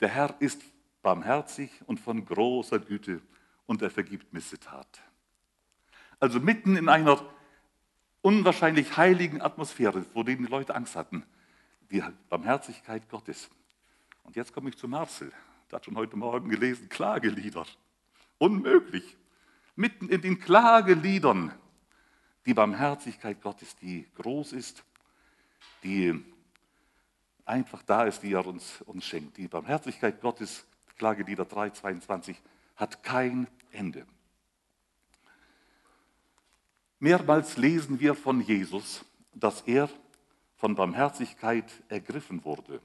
der 0.00 0.08
Herr 0.08 0.34
ist 0.38 0.62
barmherzig 1.02 1.70
und 1.86 1.98
von 2.00 2.24
großer 2.24 2.78
Güte 2.78 3.20
und 3.70 3.82
er 3.82 3.90
vergibt 3.90 4.32
Missetat. 4.32 5.00
Also 6.18 6.40
mitten 6.40 6.76
in 6.76 6.88
einer 6.88 7.24
unwahrscheinlich 8.20 8.96
heiligen 8.96 9.40
Atmosphäre, 9.40 10.02
vor 10.02 10.24
der 10.24 10.34
die 10.34 10.44
Leute 10.46 10.74
Angst 10.74 10.96
hatten, 10.96 11.22
die 11.88 12.02
Barmherzigkeit 12.28 13.08
Gottes. 13.08 13.48
Und 14.24 14.34
jetzt 14.34 14.52
komme 14.52 14.70
ich 14.70 14.76
zu 14.76 14.88
Marcel. 14.88 15.30
Der 15.70 15.76
hat 15.76 15.84
schon 15.84 15.96
heute 15.96 16.16
Morgen 16.16 16.50
gelesen, 16.50 16.88
Klagelieder. 16.88 17.64
Unmöglich. 18.38 19.16
Mitten 19.76 20.08
in 20.08 20.20
den 20.20 20.40
Klageliedern 20.40 21.54
die 22.46 22.54
Barmherzigkeit 22.54 23.40
Gottes, 23.40 23.76
die 23.76 24.04
groß 24.16 24.52
ist, 24.52 24.82
die 25.84 26.20
einfach 27.44 27.84
da 27.84 28.02
ist, 28.02 28.24
die 28.24 28.32
er 28.32 28.44
uns, 28.44 28.82
uns 28.82 29.04
schenkt. 29.04 29.36
Die 29.36 29.46
Barmherzigkeit 29.46 30.20
Gottes, 30.20 30.66
Klagelieder 30.96 31.44
3, 31.44 31.70
22, 31.70 32.36
hat 32.74 33.04
kein 33.04 33.46
Ende. 33.72 34.06
Mehrmals 36.98 37.56
lesen 37.56 37.98
wir 37.98 38.14
von 38.14 38.40
Jesus, 38.40 39.04
dass 39.34 39.62
er 39.62 39.88
von 40.56 40.74
Barmherzigkeit 40.74 41.72
ergriffen 41.88 42.44
wurde. 42.44 42.80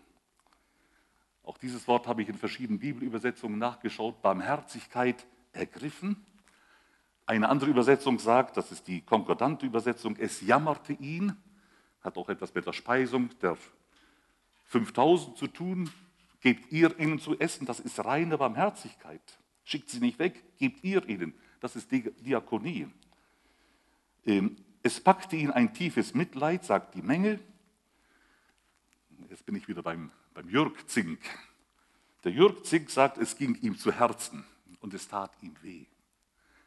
Auch 1.43 1.57
dieses 1.57 1.87
Wort 1.87 2.07
habe 2.07 2.21
ich 2.21 2.29
in 2.29 2.37
verschiedenen 2.37 2.79
Bibelübersetzungen 2.79 3.59
nachgeschaut. 3.59 4.21
Barmherzigkeit 4.21 5.27
ergriffen. 5.51 6.25
Eine 7.25 7.49
andere 7.49 7.69
Übersetzung 7.69 8.19
sagt, 8.19 8.55
das 8.57 8.71
ist 8.71 8.87
die 8.87 9.01
konkordante 9.01 9.65
Übersetzung, 9.65 10.15
es 10.17 10.41
jammerte 10.41 10.93
ihn, 10.93 11.35
hat 12.01 12.17
auch 12.17 12.29
etwas 12.29 12.53
mit 12.53 12.65
der 12.65 12.73
Speisung 12.73 13.29
der 13.39 13.57
5000 14.65 15.37
zu 15.37 15.47
tun. 15.47 15.89
Gebt 16.41 16.71
ihr 16.71 16.97
ihnen 16.99 17.19
zu 17.19 17.37
essen, 17.39 17.65
das 17.65 17.79
ist 17.79 18.03
reine 18.05 18.37
Barmherzigkeit. 18.37 19.39
Schickt 19.65 19.89
sie 19.89 19.99
nicht 19.99 20.19
weg, 20.19 20.43
gebt 20.57 20.83
ihr 20.83 21.07
ihnen. 21.09 21.33
Das 21.59 21.75
ist 21.75 21.91
Diakonie. 21.91 22.87
Ähm, 24.25 24.55
es 24.83 25.01
packte 25.01 25.35
ihn 25.35 25.49
ein 25.49 25.73
tiefes 25.73 26.13
Mitleid, 26.13 26.63
sagt 26.63 26.93
die 26.93 27.01
Menge. 27.01 27.39
Jetzt 29.29 29.45
bin 29.45 29.55
ich 29.55 29.67
wieder 29.67 29.81
beim, 29.81 30.11
beim 30.35 30.47
Jürg 30.47 30.87
Zink. 30.87 31.19
Der 32.23 32.31
Jürg 32.31 32.63
Zink 32.63 32.91
sagt, 32.91 33.17
es 33.17 33.35
ging 33.35 33.55
ihm 33.55 33.75
zu 33.75 33.91
Herzen 33.91 34.45
und 34.81 34.93
es 34.93 35.07
tat 35.07 35.31
ihm 35.41 35.55
weh. 35.63 35.85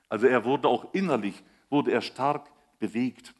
Also 0.09 0.27
er 0.27 0.45
wurde 0.45 0.67
auch 0.67 0.93
innerlich, 0.93 1.41
wurde 1.71 1.93
er 1.93 2.01
stark 2.01 2.51
bewegt. 2.81 3.33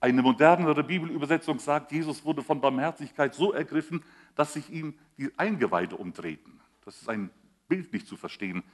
Eine 0.00 0.22
modernere 0.22 0.82
Bibelübersetzung 0.82 1.60
sagt, 1.60 1.92
Jesus 1.92 2.24
wurde 2.24 2.42
von 2.42 2.60
Barmherzigkeit 2.60 3.36
so 3.36 3.52
ergriffen, 3.52 4.02
dass 4.34 4.54
sich 4.54 4.68
ihm 4.70 4.98
die 5.16 5.30
Eingeweide 5.36 5.94
umdrehten. 5.94 6.60
Das 6.84 7.00
ist 7.00 7.08
ein 7.08 7.30
Bild 7.68 7.92
nicht 7.92 8.08
zu 8.08 8.16
verstehen 8.16 8.64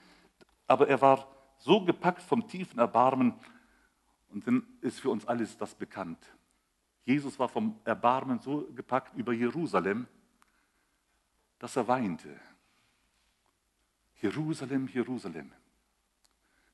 aber 0.73 0.89
er 0.89 1.03
war 1.03 1.29
so 1.59 1.85
gepackt 1.85 2.23
vom 2.23 2.49
tiefen 2.49 2.79
Erbarmen 2.79 3.35
und 4.31 4.47
dann 4.47 4.67
ist 4.81 5.01
für 5.01 5.11
uns 5.11 5.27
alles 5.27 5.59
das 5.59 5.75
bekannt. 5.75 6.19
Jesus 7.05 7.39
war 7.39 7.51
vom 7.51 7.79
Erbarmen 7.85 8.41
so 8.41 8.67
gepackt 8.75 9.15
über 9.15 9.35
Jerusalem, 9.35 10.07
dass 11.59 11.77
er 11.77 11.87
weinte. 11.87 12.41
Jerusalem, 14.23 14.89
Jerusalem. 14.89 15.53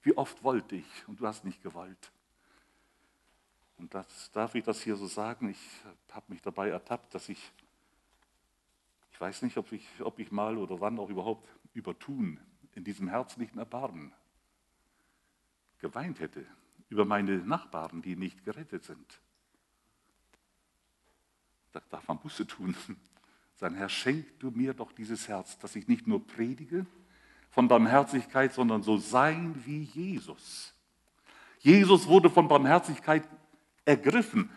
Wie 0.02 0.16
oft 0.16 0.44
wollte 0.44 0.76
ich 0.76 1.08
und 1.08 1.18
du 1.18 1.26
hast 1.26 1.44
nicht 1.44 1.60
gewollt. 1.60 2.12
Und 3.78 3.92
das, 3.94 4.30
darf 4.30 4.54
ich 4.54 4.62
das 4.62 4.80
hier 4.80 4.94
so 4.94 5.08
sagen? 5.08 5.48
Ich 5.48 5.60
habe 6.12 6.26
mich 6.28 6.40
dabei 6.40 6.68
ertappt, 6.68 7.16
dass 7.16 7.28
ich, 7.28 7.52
ich 9.10 9.20
weiß 9.20 9.42
nicht, 9.42 9.56
ob 9.56 9.72
ich, 9.72 9.84
ob 10.00 10.20
ich 10.20 10.30
mal 10.30 10.56
oder 10.56 10.80
wann 10.80 11.00
auch 11.00 11.08
überhaupt 11.08 11.48
übertun 11.74 12.38
in 12.78 12.84
diesem 12.84 13.08
herzlichen 13.08 13.58
Erbarmen 13.58 14.12
geweint 15.80 16.20
hätte 16.20 16.46
über 16.88 17.04
meine 17.04 17.38
Nachbarn, 17.38 18.02
die 18.02 18.14
nicht 18.14 18.44
gerettet 18.44 18.84
sind. 18.84 19.20
Da 21.72 21.82
darf 21.90 22.06
man 22.06 22.20
Buße 22.20 22.46
tun. 22.46 22.76
Sein 23.56 23.74
Herr, 23.74 23.88
schenk 23.88 24.38
du 24.38 24.52
mir 24.52 24.74
doch 24.74 24.92
dieses 24.92 25.26
Herz, 25.26 25.58
dass 25.58 25.74
ich 25.74 25.88
nicht 25.88 26.06
nur 26.06 26.24
predige 26.24 26.86
von 27.50 27.66
Barmherzigkeit, 27.66 28.52
sondern 28.52 28.84
so 28.84 28.96
sein 28.96 29.60
wie 29.66 29.82
Jesus. 29.82 30.72
Jesus 31.58 32.06
wurde 32.06 32.30
von 32.30 32.46
Barmherzigkeit 32.46 33.28
ergriffen. 33.84 34.50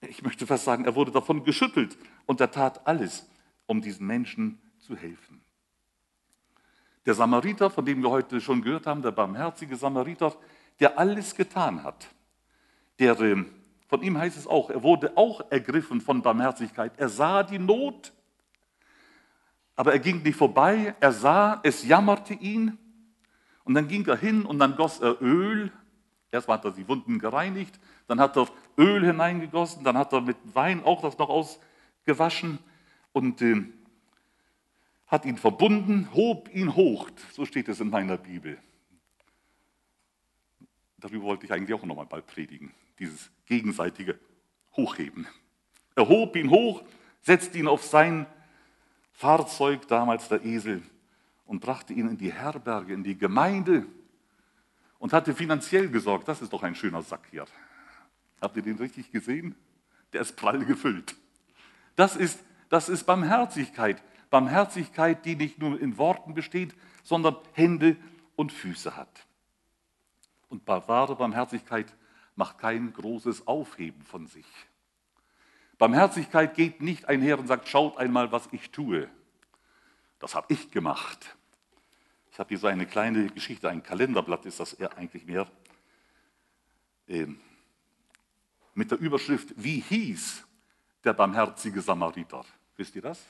Ich 0.00 0.22
möchte 0.22 0.46
fast 0.46 0.64
sagen, 0.64 0.86
er 0.86 0.94
wurde 0.94 1.12
davon 1.12 1.44
geschüttelt 1.44 1.98
und 2.24 2.40
er 2.40 2.50
tat 2.50 2.86
alles, 2.86 3.28
um 3.66 3.82
diesen 3.82 4.06
Menschen 4.06 4.58
zu 4.78 4.96
helfen. 4.96 5.44
Der 7.04 7.14
Samariter, 7.14 7.68
von 7.70 7.84
dem 7.84 8.02
wir 8.02 8.10
heute 8.10 8.40
schon 8.40 8.62
gehört 8.62 8.86
haben, 8.86 9.02
der 9.02 9.10
barmherzige 9.10 9.76
Samariter, 9.76 10.34
der 10.78 10.98
alles 10.98 11.34
getan 11.34 11.82
hat. 11.82 12.08
Der, 12.98 13.18
ähm, 13.20 13.46
von 13.88 14.02
ihm 14.02 14.16
heißt 14.16 14.36
es 14.36 14.46
auch, 14.46 14.70
er 14.70 14.82
wurde 14.82 15.16
auch 15.16 15.50
ergriffen 15.50 16.00
von 16.00 16.22
Barmherzigkeit. 16.22 16.92
Er 16.96 17.08
sah 17.08 17.42
die 17.42 17.58
Not. 17.58 18.12
Aber 19.74 19.92
er 19.92 19.98
ging 19.98 20.22
nicht 20.22 20.36
vorbei, 20.36 20.94
er 21.00 21.12
sah, 21.12 21.60
es 21.62 21.84
jammerte 21.84 22.34
ihn. 22.34 22.78
Und 23.64 23.74
dann 23.74 23.88
ging 23.88 24.06
er 24.06 24.16
hin 24.16 24.44
und 24.44 24.58
dann 24.58 24.76
goss 24.76 25.00
er 25.00 25.20
Öl. 25.20 25.72
Erst 26.30 26.48
hat 26.48 26.64
er 26.64 26.70
die 26.70 26.88
Wunden 26.88 27.18
gereinigt, 27.18 27.78
dann 28.06 28.18
hat 28.18 28.36
er 28.38 28.48
Öl 28.78 29.04
hineingegossen, 29.04 29.84
dann 29.84 29.98
hat 29.98 30.14
er 30.14 30.22
mit 30.22 30.38
Wein 30.54 30.82
auch 30.82 31.02
das 31.02 31.18
noch 31.18 31.28
ausgewaschen 31.28 32.58
und 33.12 33.42
äh, 33.42 33.64
hat 35.12 35.26
ihn 35.26 35.36
verbunden, 35.36 36.08
hob 36.14 36.48
ihn 36.54 36.74
hoch. 36.74 37.10
So 37.32 37.44
steht 37.44 37.68
es 37.68 37.80
in 37.80 37.90
meiner 37.90 38.16
Bibel. 38.16 38.58
Darüber 40.96 41.24
wollte 41.24 41.44
ich 41.44 41.52
eigentlich 41.52 41.78
auch 41.78 41.84
nochmal 41.84 42.06
bald 42.06 42.26
predigen, 42.26 42.72
dieses 42.98 43.30
gegenseitige 43.44 44.18
Hochheben. 44.74 45.26
Er 45.96 46.08
hob 46.08 46.34
ihn 46.34 46.48
hoch, 46.48 46.82
setzte 47.20 47.58
ihn 47.58 47.68
auf 47.68 47.84
sein 47.84 48.24
Fahrzeug, 49.12 49.86
damals 49.86 50.28
der 50.28 50.46
Esel, 50.46 50.82
und 51.44 51.60
brachte 51.60 51.92
ihn 51.92 52.08
in 52.08 52.16
die 52.16 52.32
Herberge, 52.32 52.94
in 52.94 53.04
die 53.04 53.18
Gemeinde 53.18 53.84
und 54.98 55.12
hatte 55.12 55.34
finanziell 55.34 55.90
gesorgt. 55.90 56.26
Das 56.26 56.40
ist 56.40 56.54
doch 56.54 56.62
ein 56.62 56.74
schöner 56.74 57.02
Sack 57.02 57.26
hier. 57.30 57.44
Habt 58.40 58.56
ihr 58.56 58.62
den 58.62 58.78
richtig 58.78 59.12
gesehen? 59.12 59.56
Der 60.14 60.22
ist 60.22 60.36
prall 60.36 60.64
gefüllt. 60.64 61.16
Das 61.96 62.16
ist, 62.16 62.42
das 62.70 62.88
ist 62.88 63.04
Barmherzigkeit. 63.04 64.02
Barmherzigkeit, 64.32 65.26
die 65.26 65.36
nicht 65.36 65.58
nur 65.58 65.78
in 65.78 65.98
Worten 65.98 66.32
besteht, 66.32 66.74
sondern 67.02 67.36
Hände 67.52 67.98
und 68.34 68.50
Füße 68.50 68.96
hat. 68.96 69.26
Und 70.48 70.66
wahre 70.66 71.16
Barmherzigkeit 71.16 71.94
macht 72.34 72.56
kein 72.56 72.94
großes 72.94 73.46
Aufheben 73.46 74.02
von 74.04 74.26
sich. 74.26 74.46
Barmherzigkeit 75.76 76.54
geht 76.54 76.80
nicht 76.80 77.10
einher 77.10 77.38
und 77.38 77.46
sagt, 77.46 77.68
schaut 77.68 77.98
einmal, 77.98 78.32
was 78.32 78.48
ich 78.52 78.70
tue. 78.70 79.06
Das 80.18 80.34
habe 80.34 80.46
ich 80.50 80.70
gemacht. 80.70 81.36
Ich 82.30 82.38
habe 82.38 82.48
hier 82.48 82.58
so 82.58 82.68
eine 82.68 82.86
kleine 82.86 83.26
Geschichte, 83.26 83.68
ein 83.68 83.82
Kalenderblatt 83.82 84.46
ist 84.46 84.60
das 84.60 84.72
eher 84.72 84.96
eigentlich 84.96 85.26
mehr, 85.26 85.46
ähm, 87.06 87.38
mit 88.72 88.90
der 88.90 88.98
Überschrift, 88.98 89.52
wie 89.56 89.80
hieß 89.80 90.42
der 91.04 91.12
barmherzige 91.12 91.82
Samariter? 91.82 92.46
Wisst 92.78 92.96
ihr 92.96 93.02
das? 93.02 93.22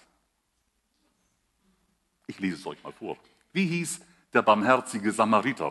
Ich 2.33 2.41
lese 2.41 2.57
es 2.57 2.67
euch 2.67 2.83
mal 2.83 2.93
vor. 2.93 3.19
Wie 3.53 3.67
hieß 3.67 4.01
der 4.33 4.41
barmherzige 4.41 5.13
Samariter? 5.13 5.71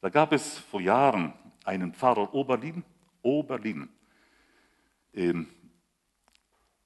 Da 0.00 0.08
gab 0.08 0.32
es 0.32 0.58
vor 0.58 0.80
Jahren 0.80 1.34
einen 1.64 1.94
Pfarrer 1.94 2.34
Oberlin, 2.34 2.82
Oberlin. 3.22 3.88
Ähm, 5.14 5.46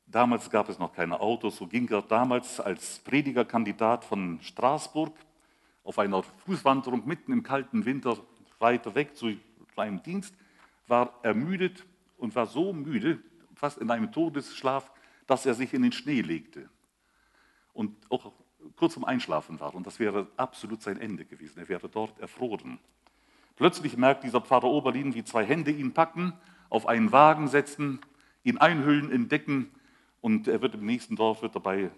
damals 0.07 0.51
gab 0.51 0.69
es 0.69 0.79
noch 0.79 0.93
keine 0.93 1.19
Autos, 1.19 1.57
so 1.57 1.67
ging 1.67 1.89
er 1.89 2.03
damals 2.03 2.61
als 2.61 2.99
Predigerkandidat 2.99 4.05
von 4.05 4.41
Straßburg 4.43 5.15
auf 5.83 5.99
einer 5.99 6.23
Fußwanderung 6.45 7.07
mitten 7.09 7.33
im 7.33 7.43
kalten 7.43 7.87
Winter 7.87 8.19
weiter 8.59 8.95
weg 8.95 9.17
zu 9.17 9.39
seinem 9.75 10.03
Dienst, 10.03 10.35
war 10.87 11.19
ermüdet 11.23 11.87
und 12.19 12.35
war 12.35 12.47
so 12.47 12.75
müde, 12.75 13.21
fast 13.55 13.79
in 13.79 13.91
einem 13.91 14.13
Todesschlaf, 14.13 14.93
dass 15.27 15.47
er 15.47 15.55
sich 15.55 15.73
in 15.73 15.81
den 15.81 15.93
Schnee 15.93 16.21
legte 16.21 16.69
und 17.77 17.95
auch 18.11 18.33
kurz 18.77 18.95
zum 18.95 19.05
Einschlafen 19.05 19.61
war. 19.61 19.75
Und 19.75 19.87
das 19.87 19.99
wäre 19.99 20.29
absolut 20.37 20.83
sein 20.83 20.99
Ende 21.01 21.25
gewesen. 21.25 21.59
Er 21.59 21.69
wäre 21.69 21.89
dort 21.89 22.19
erfroren. 22.19 22.79
Plötzlich 23.57 23.97
merkt 23.97 24.25
dieser 24.25 24.41
Pfarrer 24.41 24.69
Oberlin, 24.69 25.15
wie 25.15 25.25
zwei 25.25 25.45
Hände 25.45 25.71
ihn 25.71 25.93
packen, 25.93 26.33
auf 26.69 26.87
einen 26.87 27.13
Wagen 27.13 27.49
setzen, 27.49 28.01
ihn 28.45 28.59
einhüllen 28.59 29.11
in 29.11 29.29
Decken 29.29 29.71
und 30.21 30.49
er 30.49 30.61
wird 30.61 30.75
im 30.75 30.85
nächsten 30.85 31.17
Dorf 31.17 31.43
wird 31.43 31.55
dabei 31.55 31.91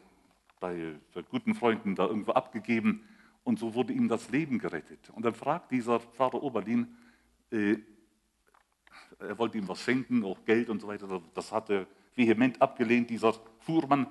bei 0.60 0.94
guten 1.30 1.54
Freunden 1.54 1.94
da 1.94 2.06
irgendwo 2.06 2.32
abgegeben 2.32 3.04
und 3.44 3.58
so 3.58 3.74
wurde 3.74 3.92
ihm 3.92 4.08
das 4.08 4.30
Leben 4.30 4.58
gerettet. 4.58 5.10
Und 5.14 5.24
dann 5.24 5.34
fragt 5.34 5.70
dieser 5.70 6.00
Pfarrer 6.00 6.42
Oberlin, 6.42 6.96
äh, 7.50 7.76
er 9.18 9.38
wollte 9.38 9.58
ihm 9.58 9.66
was 9.68 9.80
schenken, 9.80 10.24
auch 10.24 10.44
Geld 10.44 10.68
und 10.68 10.80
so 10.80 10.88
weiter. 10.88 11.22
Das 11.34 11.50
hat 11.50 11.70
er 11.70 11.86
vehement 12.14 12.60
abgelehnt, 12.60 13.10
dieser 13.10 13.32
Fuhrmann. 13.60 14.06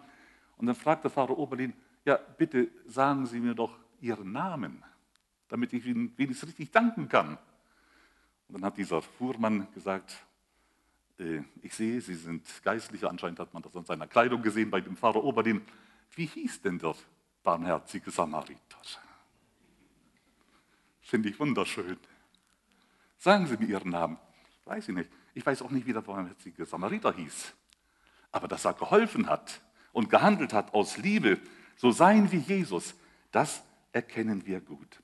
Und 0.58 0.66
dann 0.66 0.76
fragt 0.76 1.04
der 1.04 1.12
Pfarrer 1.12 1.38
Oberlin, 1.38 1.74
ja, 2.08 2.16
bitte 2.16 2.70
sagen 2.88 3.28
Sie 3.28 3.40
mir 3.40 3.54
doch 3.54 3.78
Ihren 4.02 4.32
Namen 4.32 4.84
damit 5.48 5.74
ich 5.74 5.86
Ihnen 5.86 6.14
wenigstens 6.18 6.50
richtig 6.50 6.72
danken 6.72 7.08
kann. 7.08 7.38
Und 8.48 8.56
dann 8.56 8.66
hat 8.66 8.78
dieser 8.78 9.02
Fuhrmann 9.02 9.68
gesagt, 9.74 10.16
äh, 11.20 11.42
ich 11.62 11.74
sehe, 11.74 12.00
Sie 12.02 12.16
sind 12.16 12.46
Geistlicher, 12.64 13.10
anscheinend 13.10 13.40
hat 13.40 13.54
man 13.54 13.64
das 13.64 13.76
an 13.76 13.86
seiner 13.86 14.08
Kleidung 14.08 14.42
gesehen 14.42 14.70
bei 14.70 14.82
dem 14.82 14.96
Pfarrer 14.96 15.24
Oberlin. 15.24 15.62
Wie 16.16 16.26
hieß 16.26 16.62
denn 16.62 16.80
der 16.80 16.96
barmherzige 17.44 18.12
Samariter? 18.12 18.60
Finde 21.02 21.30
ich 21.30 21.40
wunderschön. 21.40 21.98
Sagen 23.18 23.48
Sie 23.48 23.58
mir 23.58 23.68
Ihren 23.68 23.92
Namen. 23.92 24.18
Weiß 24.66 24.90
ich 24.90 24.96
nicht. 24.96 25.10
Ich 25.34 25.46
weiß 25.46 25.62
auch 25.62 25.72
nicht, 25.72 25.88
wie 25.88 25.94
der 25.94 26.02
barmherzige 26.02 26.66
Samariter 26.66 27.14
hieß. 27.14 27.54
Aber 28.32 28.48
dass 28.48 28.66
er 28.66 28.74
geholfen 28.74 29.28
hat 29.28 29.62
und 29.94 30.10
gehandelt 30.10 30.52
hat 30.52 30.74
aus 30.74 30.98
Liebe, 30.98 31.40
so 31.78 31.92
sein 31.92 32.32
wie 32.32 32.38
Jesus, 32.38 32.96
das 33.32 33.64
erkennen 33.94 34.46
wir 34.46 34.60
gut. 34.60 35.02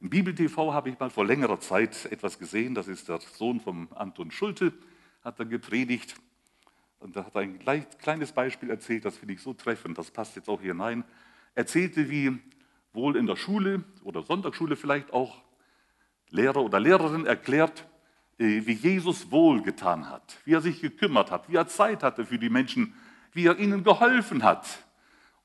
Im 0.00 0.10
Bibel-TV 0.10 0.72
habe 0.72 0.90
ich 0.90 0.98
mal 0.98 1.10
vor 1.10 1.26
längerer 1.26 1.60
Zeit 1.60 2.06
etwas 2.06 2.38
gesehen, 2.38 2.74
das 2.74 2.88
ist 2.88 3.08
der 3.08 3.20
Sohn 3.20 3.60
von 3.60 3.88
Anton 3.94 4.30
Schulte, 4.30 4.72
hat 5.22 5.38
er 5.38 5.44
gepredigt. 5.44 6.14
Und 6.98 7.14
da 7.16 7.24
hat 7.24 7.34
er 7.34 7.42
ein 7.42 7.58
kleines 7.98 8.32
Beispiel 8.32 8.70
erzählt, 8.70 9.04
das 9.04 9.16
finde 9.16 9.34
ich 9.34 9.42
so 9.42 9.54
treffend, 9.54 9.98
das 9.98 10.10
passt 10.10 10.36
jetzt 10.36 10.48
auch 10.48 10.60
hier 10.60 10.72
hinein. 10.72 11.04
Erzählte, 11.54 12.10
wie 12.10 12.38
wohl 12.92 13.16
in 13.16 13.26
der 13.26 13.36
Schule 13.36 13.84
oder 14.02 14.22
Sonntagsschule 14.22 14.76
vielleicht 14.76 15.12
auch 15.12 15.42
Lehrer 16.30 16.62
oder 16.62 16.80
Lehrerin 16.80 17.26
erklärt, 17.26 17.86
äh, 18.38 18.62
wie 18.66 18.72
Jesus 18.72 19.30
wohlgetan 19.30 20.08
hat, 20.08 20.38
wie 20.44 20.54
er 20.54 20.60
sich 20.60 20.80
gekümmert 20.80 21.30
hat, 21.30 21.48
wie 21.48 21.56
er 21.56 21.66
Zeit 21.66 22.02
hatte 22.02 22.24
für 22.24 22.38
die 22.38 22.50
Menschen, 22.50 22.94
wie 23.32 23.46
er 23.46 23.58
ihnen 23.58 23.84
geholfen 23.84 24.42
hat. 24.42 24.66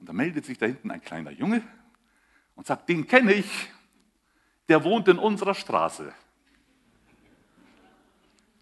Und 0.03 0.09
da 0.09 0.13
meldet 0.13 0.43
sich 0.43 0.57
da 0.57 0.65
hinten 0.65 0.91
ein 0.91 1.01
kleiner 1.01 1.31
Junge 1.31 1.63
und 2.55 2.67
sagt, 2.67 2.89
den 2.89 3.07
kenne 3.07 3.31
ich 3.33 3.69
der 4.69 4.83
wohnt 4.83 5.07
in 5.07 5.17
unserer 5.17 5.55
Straße. 5.55 6.13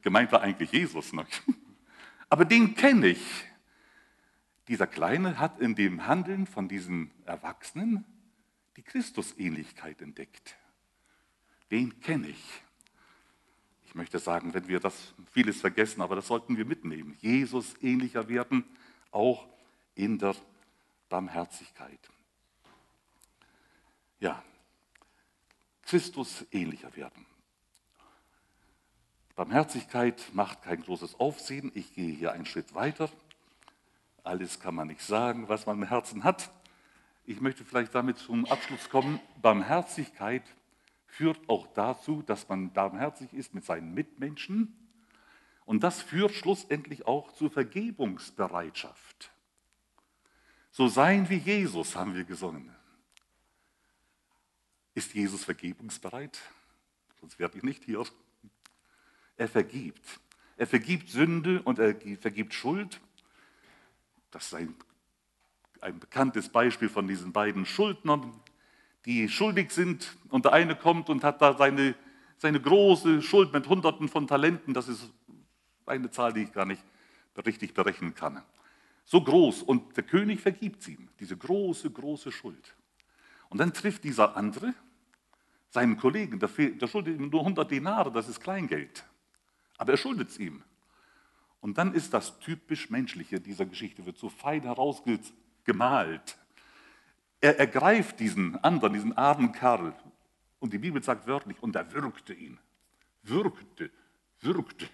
Gemeint 0.02 0.32
war 0.32 0.42
eigentlich 0.42 0.72
Jesus. 0.72 1.14
Ne? 1.14 1.26
Aber 2.30 2.46
den 2.46 2.76
kenne 2.76 3.08
ich. 3.08 3.46
Dieser 4.68 4.88
Kleine 4.88 5.38
hat 5.38 5.60
in 5.60 5.76
dem 5.76 6.08
Handeln 6.08 6.48
von 6.48 6.68
diesen 6.68 7.12
Erwachsenen 7.26 8.06
die 8.78 8.84
Christusähnlichkeit 8.84 10.02
entdeckt. 10.02 10.56
Den 11.72 12.00
kenne 12.00 12.30
ich. 12.30 12.64
Ich 13.86 13.96
möchte 13.96 14.20
sagen, 14.20 14.54
wenn 14.54 14.68
wir 14.70 14.80
das 14.80 15.14
vieles 15.32 15.60
vergessen, 15.60 16.02
aber 16.02 16.16
das 16.16 16.28
sollten 16.28 16.56
wir 16.58 16.64
mitnehmen. 16.64 17.18
Jesus 17.20 17.76
ähnlicher 17.82 18.30
werden, 18.30 18.64
auch 19.12 19.48
in 19.96 20.18
der 20.18 20.36
Barmherzigkeit. 21.12 22.00
Ja, 24.22 24.42
Christus 25.82 26.46
ähnlicher 26.52 26.96
werden. 26.96 27.26
Barmherzigkeit 29.36 30.30
macht 30.32 30.62
kein 30.62 30.82
großes 30.82 31.20
Aufsehen. 31.20 31.70
Ich 31.76 31.94
gehe 31.94 32.14
hier 32.14 32.32
einen 32.32 32.46
Schritt 32.46 32.74
weiter. 32.74 33.10
Alles 34.24 34.62
kann 34.62 34.74
man 34.74 34.88
nicht 34.88 35.02
sagen, 35.02 35.50
was 35.50 35.66
man 35.66 35.82
im 35.82 35.88
Herzen 35.90 36.24
hat. 36.24 36.50
Ich 37.26 37.42
möchte 37.42 37.66
vielleicht 37.66 37.94
damit 37.94 38.18
zum 38.18 38.46
Abschluss 38.46 38.90
kommen. 38.90 39.20
Barmherzigkeit 39.42 40.44
führt 41.08 41.50
auch 41.50 41.68
dazu, 41.74 42.22
dass 42.22 42.48
man 42.48 42.72
barmherzig 42.72 43.34
ist 43.34 43.54
mit 43.54 43.66
seinen 43.66 43.94
Mitmenschen. 43.94 44.74
Und 45.66 45.84
das 45.84 46.02
führt 46.02 46.32
schlussendlich 46.32 47.06
auch 47.06 47.34
zur 47.34 47.52
Vergebungsbereitschaft. 47.52 49.32
So 50.82 50.88
sein 50.88 51.30
wie 51.30 51.38
Jesus, 51.38 51.96
haben 51.96 52.16
wir 52.16 52.24
gesungen. 52.24 52.68
Ist 54.96 55.14
Jesus 55.14 55.44
vergebungsbereit? 55.44 56.40
Sonst 57.20 57.38
wäre 57.38 57.52
ich 57.56 57.62
nicht 57.62 57.84
hier. 57.84 58.04
Er 59.38 59.48
vergibt. 59.48 60.04
Er 60.58 60.66
vergibt 60.66 61.10
Sünde 61.12 61.62
und 61.62 61.78
er 61.78 61.96
vergibt 62.20 62.56
Schuld. 62.56 63.00
Das 64.32 64.48
ist 64.48 64.56
ein, 64.56 64.74
ein 65.82 66.00
bekanntes 66.00 66.50
Beispiel 66.50 66.90
von 66.90 67.08
diesen 67.08 67.32
beiden 67.32 67.68
Schuldnern, 67.68 68.34
die 69.06 69.30
schuldig 69.30 69.70
sind. 69.70 70.18
Und 70.30 70.46
der 70.46 70.54
eine 70.54 70.76
kommt 70.76 71.12
und 71.12 71.24
hat 71.24 71.44
da 71.44 71.56
seine, 71.56 71.94
seine 72.40 72.60
große 72.60 73.22
Schuld 73.22 73.54
mit 73.54 73.68
Hunderten 73.68 74.10
von 74.10 74.26
Talenten. 74.26 74.74
Das 74.74 74.88
ist 74.88 75.12
eine 75.86 76.10
Zahl, 76.10 76.34
die 76.34 76.42
ich 76.42 76.52
gar 76.52 76.66
nicht 76.66 76.84
richtig 77.46 77.76
berechnen 77.76 78.16
kann. 78.16 78.42
So 79.06 79.24
groß. 79.24 79.64
Und 79.64 79.96
der 79.98 80.04
König 80.04 80.40
vergibt 80.40 80.88
ihm 80.88 81.10
diese 81.20 81.38
große, 81.38 81.90
große 81.90 82.32
Schuld. 82.32 82.76
Und 83.50 83.58
dann 83.58 83.74
trifft 83.74 84.04
dieser 84.04 84.36
andere 84.38 84.74
seinen 85.70 85.98
Kollegen, 85.98 86.40
der, 86.40 86.50
der 86.50 86.88
schuldet 86.88 87.20
ihm 87.20 87.30
nur 87.30 87.42
100 87.42 87.70
Dinare, 87.70 88.12
das 88.12 88.28
ist 88.28 88.42
Kleingeld. 88.42 89.06
Aber 89.78 89.94
er 89.94 89.98
schuldet 89.98 90.30
es 90.30 90.38
ihm. 90.38 90.64
Und 91.62 91.78
dann 91.78 91.94
ist 91.94 92.14
das 92.14 92.40
typisch 92.40 92.90
Menschliche 92.90 93.40
dieser 93.40 93.66
Geschichte, 93.66 94.06
wird 94.06 94.18
so 94.18 94.30
fein 94.30 94.64
herausgearbeitet. 94.64 95.34
gemalt. 95.64 96.38
Er 97.40 97.60
ergreift 97.60 98.20
diesen 98.20 98.56
anderen, 98.64 98.94
diesen 98.94 99.18
armen 99.18 99.52
Karl, 99.52 99.94
und 100.60 100.74
die 100.74 100.78
Bibel 100.78 101.02
sagt 101.02 101.26
wörtlich, 101.26 101.62
und 101.62 101.76
er 101.76 101.92
würgte 101.92 102.34
ihn. 102.34 102.60
Würgte, 103.24 103.90
würgte. 104.42 104.88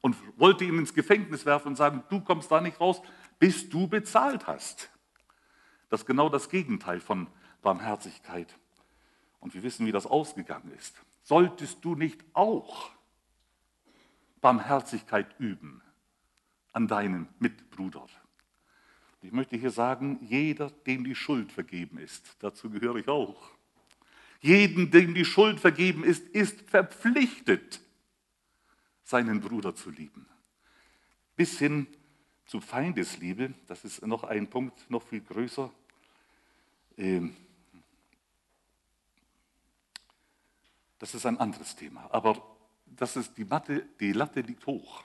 Und 0.00 0.16
wollte 0.38 0.64
ihn 0.64 0.78
ins 0.78 0.94
Gefängnis 0.94 1.44
werfen 1.44 1.68
und 1.68 1.76
sagen, 1.76 2.02
du 2.08 2.20
kommst 2.20 2.50
da 2.50 2.60
nicht 2.60 2.80
raus, 2.80 3.02
bis 3.38 3.68
du 3.68 3.86
bezahlt 3.86 4.46
hast. 4.46 4.90
Das 5.90 6.00
ist 6.00 6.06
genau 6.06 6.28
das 6.28 6.48
Gegenteil 6.48 7.00
von 7.00 7.26
Barmherzigkeit. 7.62 8.54
Und 9.40 9.54
wir 9.54 9.62
wissen, 9.62 9.86
wie 9.86 9.92
das 9.92 10.06
ausgegangen 10.06 10.72
ist. 10.78 10.94
Solltest 11.22 11.84
du 11.84 11.94
nicht 11.94 12.24
auch 12.32 12.90
Barmherzigkeit 14.40 15.34
üben 15.38 15.82
an 16.72 16.88
deinen 16.88 17.28
Mitbruder? 17.38 18.06
Ich 19.22 19.32
möchte 19.32 19.56
hier 19.56 19.70
sagen, 19.70 20.18
jeder, 20.22 20.70
dem 20.70 21.04
die 21.04 21.14
Schuld 21.14 21.52
vergeben 21.52 21.98
ist, 21.98 22.36
dazu 22.38 22.70
gehöre 22.70 22.96
ich 22.96 23.08
auch. 23.08 23.50
Jeden, 24.40 24.90
dem 24.90 25.14
die 25.14 25.26
Schuld 25.26 25.60
vergeben 25.60 26.04
ist, 26.04 26.26
ist 26.28 26.62
verpflichtet, 26.70 27.80
seinen 29.10 29.40
Bruder 29.40 29.74
zu 29.74 29.90
lieben. 29.90 30.26
Bis 31.34 31.58
hin 31.58 31.88
zu 32.46 32.60
Feindesliebe, 32.60 33.52
das 33.66 33.84
ist 33.84 34.06
noch 34.06 34.24
ein 34.24 34.48
Punkt, 34.48 34.88
noch 34.88 35.02
viel 35.02 35.20
größer. 35.20 35.70
Ähm, 36.96 37.36
das 40.98 41.14
ist 41.14 41.26
ein 41.26 41.38
anderes 41.38 41.74
Thema. 41.74 42.08
Aber 42.12 42.40
das 42.86 43.16
ist 43.16 43.36
die, 43.36 43.44
Matte, 43.44 43.84
die 43.98 44.12
Latte 44.12 44.42
liegt 44.42 44.66
hoch. 44.66 45.02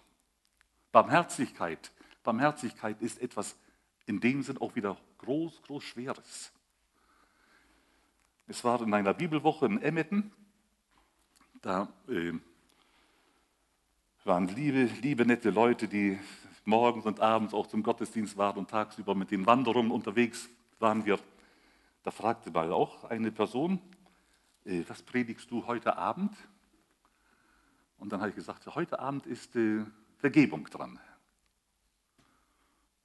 Barmherzigkeit, 0.92 1.92
Barmherzigkeit 2.24 3.02
ist 3.02 3.20
etwas 3.22 3.58
in 4.06 4.20
dem 4.20 4.44
Sinn 4.44 4.60
auch 4.60 4.76
wieder 4.76 4.98
groß, 5.18 5.64
groß 5.64 5.84
Schweres. 5.84 6.52
Es 8.48 8.64
war 8.64 8.82
in 8.82 8.94
einer 8.94 9.16
Bibelwoche 9.16 9.66
in 9.66 9.82
Emmetten, 9.82 10.32
da 11.62 11.92
äh, 12.08 12.34
waren 14.26 14.48
liebe, 14.48 14.86
liebe, 15.02 15.24
nette 15.24 15.52
Leute, 15.52 15.88
die 15.88 16.20
morgens 16.64 17.06
und 17.06 17.20
abends 17.20 17.54
auch 17.54 17.68
zum 17.68 17.84
Gottesdienst 17.84 18.36
waren 18.38 18.58
und 18.58 18.72
tagsüber 18.72 19.14
mit 19.14 19.30
den 19.30 19.46
Wanderungen 19.46 19.92
unterwegs 19.92 20.50
waren 20.80 21.06
wir. 21.06 21.20
Da 22.02 22.10
fragte 22.10 22.50
mal 22.50 22.74
auch 22.74 23.04
eine 23.04 23.32
Person, 23.32 23.80
äh, 24.66 24.84
was 24.88 25.04
predigst 25.04 25.50
du 25.52 25.68
heute 25.68 25.96
Abend? 25.96 26.36
Und 27.98 28.12
dann 28.12 28.20
habe 28.20 28.30
ich 28.30 28.36
gesagt, 28.36 28.66
heute 28.74 29.00
Abend 29.00 29.28
ist 29.28 29.56
äh, 29.56 29.86
Vergebung 30.18 30.66
dran. 30.66 31.00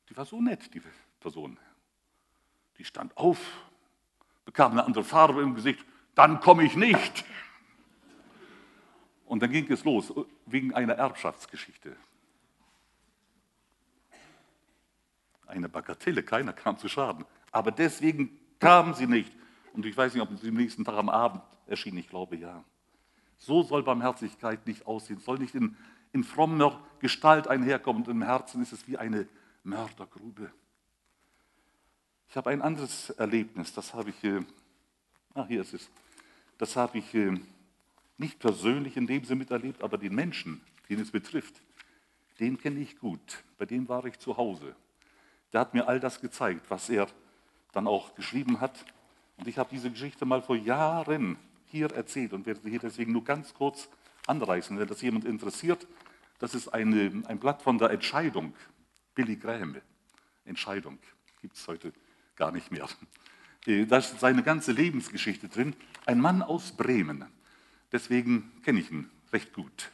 Die 0.09 0.17
war 0.17 0.25
so 0.25 0.41
nett, 0.41 0.73
die 0.73 0.83
Person. 1.21 1.59
Die 2.79 2.85
stand 2.85 3.15
auf, 3.19 3.39
bekam 4.47 4.73
eine 4.73 4.85
andere 4.85 5.05
Farbe 5.05 5.43
im 5.43 5.55
Gesicht, 5.55 5.85
dann 6.15 6.41
komme 6.41 6.65
ich 6.65 6.77
nicht. 6.77 7.25
Und 9.31 9.45
dann 9.45 9.53
ging 9.53 9.71
es 9.71 9.85
los, 9.85 10.12
wegen 10.47 10.75
einer 10.75 10.95
Erbschaftsgeschichte. 10.95 11.95
Eine 15.47 15.69
Bagatelle, 15.69 16.25
keiner 16.25 16.53
kam 16.53 16.77
zu 16.79 16.88
Schaden. 16.88 17.25
Aber 17.53 17.71
deswegen 17.71 18.37
kam 18.59 18.93
sie 18.93 19.07
nicht. 19.07 19.33
Und 19.73 19.87
ich 19.87 19.97
weiß 19.97 20.14
nicht, 20.14 20.23
ob 20.25 20.37
sie 20.37 20.49
am 20.49 20.55
nächsten 20.55 20.85
Tag 20.85 20.97
am 20.97 21.09
Abend 21.09 21.45
erschien, 21.69 21.97
ich 21.97 22.09
glaube 22.09 22.35
ja. 22.35 22.64
So 23.38 23.62
soll 23.62 23.85
Barmherzigkeit 23.85 24.66
nicht 24.66 24.85
aussehen, 24.88 25.21
soll 25.21 25.38
nicht 25.38 25.55
in, 25.55 25.77
in 26.12 26.25
frommer 26.25 26.83
Gestalt 26.99 27.47
einherkommen. 27.47 28.03
Und 28.03 28.09
im 28.09 28.23
Herzen 28.23 28.61
ist 28.62 28.73
es 28.73 28.88
wie 28.88 28.99
eine 28.99 29.29
Mördergrube. 29.62 30.51
Ich 32.29 32.37
habe 32.37 32.51
ein 32.51 32.62
anderes 32.62 33.11
Erlebnis, 33.11 33.73
das 33.73 33.95
habe 33.95 34.11
ich, 34.11 34.25
äh, 34.25 34.43
ah, 35.35 35.47
hier 35.47 35.61
ist 35.61 35.73
es, 35.73 35.88
das 36.59 36.75
habe 36.75 36.99
ich 36.99 37.14
äh, 37.14 37.40
nicht 38.21 38.39
persönlich 38.39 38.97
in 38.97 39.07
dem 39.07 39.25
Sinne 39.25 39.41
miterlebt, 39.41 39.83
aber 39.83 39.99
den 39.99 40.15
Menschen, 40.15 40.61
den 40.89 41.01
es 41.01 41.11
betrifft, 41.11 41.61
den 42.39 42.59
kenne 42.59 42.81
ich 42.81 42.99
gut. 42.99 43.43
Bei 43.59 43.67
dem 43.67 43.89
war 43.89 44.05
ich 44.05 44.19
zu 44.19 44.37
Hause. 44.37 44.77
Der 45.53 45.61
hat 45.61 45.75
mir 45.75 45.89
all 45.89 45.99
das 45.99 46.21
gezeigt, 46.21 46.67
was 46.69 46.89
er 46.89 47.09
dann 47.73 47.87
auch 47.87 48.15
geschrieben 48.15 48.61
hat. 48.61 48.85
Und 49.37 49.49
ich 49.49 49.59
habe 49.59 49.71
diese 49.73 49.91
Geschichte 49.91 50.25
mal 50.27 50.43
vor 50.43 50.57
Jahren 50.57 51.39
hier 51.67 51.91
erzählt 51.93 52.33
und 52.33 52.47
werde 52.47 52.61
sie 52.61 52.71
hier 52.71 52.79
deswegen 52.79 53.13
nur 53.13 53.25
ganz 53.25 53.55
kurz 53.55 53.89
anreißen, 54.27 54.79
wenn 54.79 54.87
das 54.87 55.01
jemand 55.01 55.25
interessiert. 55.25 55.87
Das 56.39 56.55
ist 56.55 56.69
eine, 56.69 57.23
ein 57.27 57.39
Blatt 57.39 57.63
von 57.63 57.79
der 57.79 57.91
Entscheidung 57.91 58.55
Billy 59.15 59.37
Graham, 59.37 59.77
Entscheidung, 60.45 60.99
gibt 61.41 61.57
es 61.57 61.67
heute 61.67 61.93
gar 62.37 62.53
nicht 62.53 62.71
mehr. 62.71 62.89
Äh, 63.67 63.87
da 63.87 63.99
ist 63.99 64.19
seine 64.21 64.43
ganze 64.43 64.73
Lebensgeschichte 64.73 65.49
drin. 65.49 65.75
Ein 66.07 66.21
Mann 66.21 66.43
aus 66.43 66.73
Bremen, 66.73 67.27
deswegen 67.92 68.53
kenne 68.62 68.81
ich 68.81 68.90
ihn 68.90 69.11
recht 69.33 69.53
gut. 69.53 69.90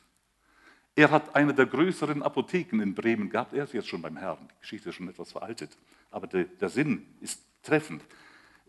Er 0.94 1.11
hat 1.11 1.37
eine 1.37 1.52
der 1.52 1.66
größeren 1.66 2.22
Apotheken 2.22 2.80
in 2.80 2.94
Bremen 2.94 3.28
gehabt. 3.28 3.52
Er 3.52 3.64
ist 3.64 3.74
jetzt 3.74 3.88
schon 3.88 4.00
beim 4.00 4.16
Herrn. 4.16 4.48
Die 4.50 4.61
Geschichte 4.61 4.88
ist 4.88 4.94
schon 4.94 5.09
etwas 5.09 5.32
veraltet. 5.32 5.76
Aber 6.11 6.26
der, 6.26 6.44
der 6.44 6.70
Sinn 6.70 7.06
ist 7.20 7.44
treffend. 7.62 8.02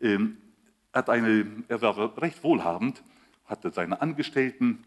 Ähm, 0.02 0.38
hat 0.94 1.10
eine, 1.10 1.64
er 1.70 1.82
war 1.82 2.22
recht 2.22 2.44
wohlhabend, 2.44 3.02
hatte 3.46 3.72
seine 3.72 4.02
Angestellten. 4.02 4.84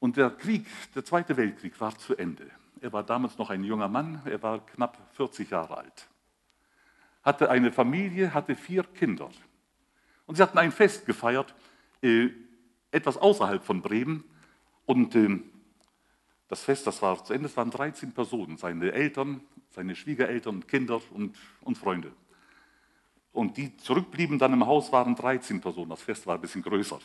Und 0.00 0.16
der 0.16 0.30
Krieg, 0.30 0.66
der 0.94 1.04
Zweite 1.04 1.36
Weltkrieg 1.36 1.80
war 1.80 1.96
zu 1.96 2.16
Ende. 2.16 2.50
Er 2.80 2.92
war 2.92 3.04
damals 3.04 3.38
noch 3.38 3.50
ein 3.50 3.62
junger 3.64 3.88
Mann, 3.88 4.20
er 4.24 4.42
war 4.42 4.64
knapp 4.66 4.98
40 5.14 5.50
Jahre 5.50 5.78
alt. 5.78 6.08
Hatte 7.22 7.50
eine 7.50 7.72
Familie, 7.72 8.34
hatte 8.34 8.54
vier 8.54 8.82
Kinder. 8.82 9.30
Und 10.26 10.36
sie 10.36 10.42
hatten 10.42 10.58
ein 10.58 10.72
Fest 10.72 11.06
gefeiert, 11.06 11.54
äh, 12.02 12.28
etwas 12.96 13.16
außerhalb 13.16 13.62
von 13.62 13.82
Bremen. 13.82 14.24
Und 14.86 15.14
äh, 15.14 15.38
das 16.48 16.62
Fest, 16.62 16.86
das 16.86 17.02
war 17.02 17.22
zu 17.24 17.32
Ende, 17.32 17.46
es 17.46 17.56
waren 17.56 17.70
13 17.70 18.12
Personen, 18.12 18.56
seine 18.56 18.92
Eltern, 18.92 19.40
seine 19.70 19.94
Schwiegereltern, 19.94 20.66
Kinder 20.66 21.00
und, 21.10 21.36
und 21.60 21.76
Freunde. 21.76 22.12
Und 23.32 23.56
die 23.58 23.76
zurückblieben 23.76 24.38
dann 24.38 24.52
im 24.54 24.66
Haus 24.66 24.90
waren 24.92 25.14
13 25.14 25.60
Personen. 25.60 25.90
Das 25.90 26.02
Fest 26.02 26.26
war 26.26 26.36
ein 26.36 26.40
bisschen 26.40 26.62
größer. 26.62 26.98